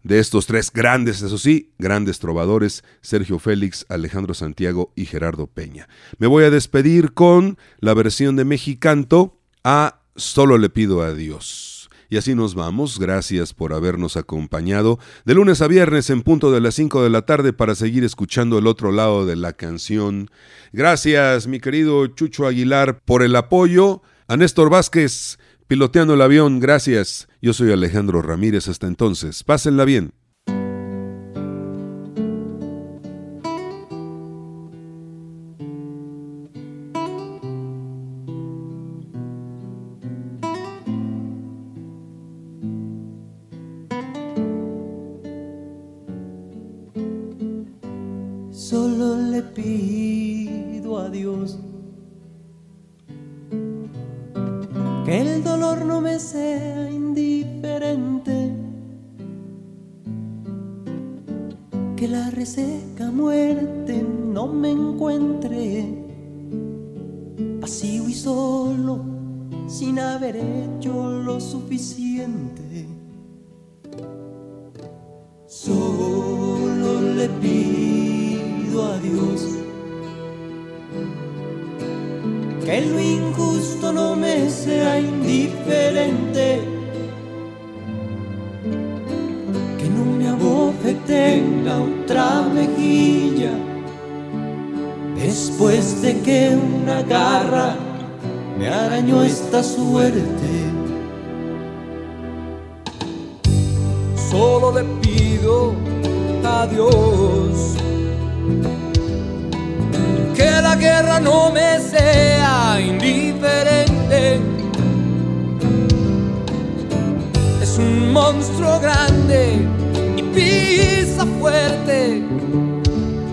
de 0.02 0.18
estos 0.18 0.46
tres 0.46 0.72
grandes, 0.72 1.20
eso 1.20 1.36
sí, 1.36 1.72
grandes 1.78 2.18
trovadores, 2.18 2.84
Sergio 3.02 3.38
Félix, 3.38 3.84
Alejandro 3.90 4.32
Santiago 4.32 4.92
y 4.96 5.04
Gerardo 5.04 5.46
Peña. 5.46 5.88
Me 6.18 6.26
voy 6.26 6.44
a 6.44 6.50
despedir 6.50 7.12
con 7.12 7.58
la 7.80 7.92
versión 7.92 8.34
de 8.34 8.46
Mexicanto 8.46 9.38
a 9.62 10.00
Solo 10.16 10.56
le 10.56 10.70
pido 10.70 11.02
a 11.02 11.14
Dios. 11.14 11.71
Y 12.12 12.18
así 12.18 12.34
nos 12.34 12.54
vamos. 12.54 12.98
Gracias 12.98 13.54
por 13.54 13.72
habernos 13.72 14.18
acompañado 14.18 14.98
de 15.24 15.32
lunes 15.32 15.62
a 15.62 15.66
viernes 15.66 16.10
en 16.10 16.20
punto 16.20 16.52
de 16.52 16.60
las 16.60 16.74
5 16.74 17.02
de 17.02 17.08
la 17.08 17.22
tarde 17.22 17.54
para 17.54 17.74
seguir 17.74 18.04
escuchando 18.04 18.58
el 18.58 18.66
otro 18.66 18.92
lado 18.92 19.24
de 19.24 19.34
la 19.34 19.54
canción. 19.54 20.28
Gracias, 20.74 21.46
mi 21.46 21.58
querido 21.58 22.06
Chucho 22.08 22.46
Aguilar, 22.46 23.00
por 23.02 23.22
el 23.22 23.34
apoyo. 23.34 24.02
A 24.28 24.36
Néstor 24.36 24.68
Vázquez, 24.68 25.38
piloteando 25.68 26.12
el 26.12 26.20
avión, 26.20 26.60
gracias. 26.60 27.28
Yo 27.40 27.54
soy 27.54 27.72
Alejandro 27.72 28.20
Ramírez. 28.20 28.68
Hasta 28.68 28.88
entonces, 28.88 29.42
pásenla 29.42 29.86
bien. 29.86 30.12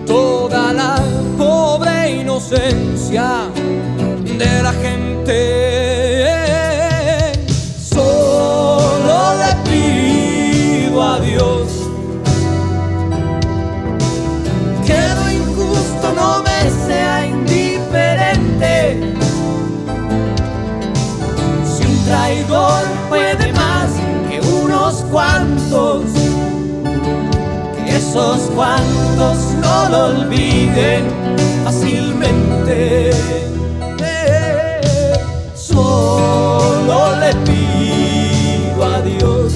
Toda 0.06 0.74
la 0.74 0.96
pobre 1.38 2.22
inocencia 2.22 3.50
lo 29.90 30.06
olviden 30.06 31.06
fácilmente. 31.64 33.12
Solo 35.56 37.16
le 37.20 37.34
pido 37.48 38.84
a 38.84 39.02
Dios 39.02 39.54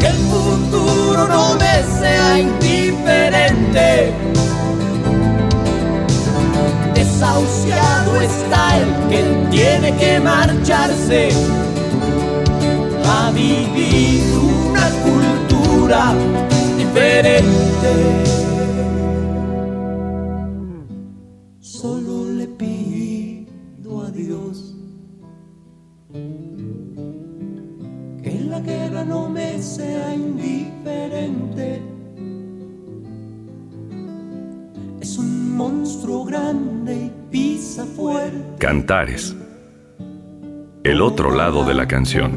que 0.00 0.06
el 0.06 0.18
futuro 0.32 1.28
no 1.28 1.54
me 1.54 1.82
sea 2.00 2.38
indiferente. 2.40 4.12
Desahuciado 6.94 8.20
está 8.20 8.78
el 8.78 9.08
que 9.08 9.46
tiene 9.50 9.96
que 9.96 10.20
marcharse 10.20 11.30
a 13.06 13.30
vivir 13.30 14.22
una 14.34 14.88
cultura 15.04 16.14
diferente. 16.92 18.24
Solo 21.60 22.30
le 22.32 22.46
pido 22.48 24.02
a 24.02 24.10
Dios 24.10 24.74
que 28.22 28.40
la 28.48 28.60
guerra 28.60 29.04
no 29.04 29.28
me 29.28 29.62
sea 29.62 30.14
indiferente. 30.14 31.82
Es 35.00 35.18
un 35.18 35.56
monstruo 35.56 36.24
grande 36.24 37.06
y 37.06 37.12
pisa 37.30 37.84
fuerte. 37.84 38.58
Cantares. 38.58 39.34
El 40.84 41.00
otro 41.00 41.34
lado 41.34 41.64
de 41.64 41.74
la 41.74 41.86
canción. 41.86 42.36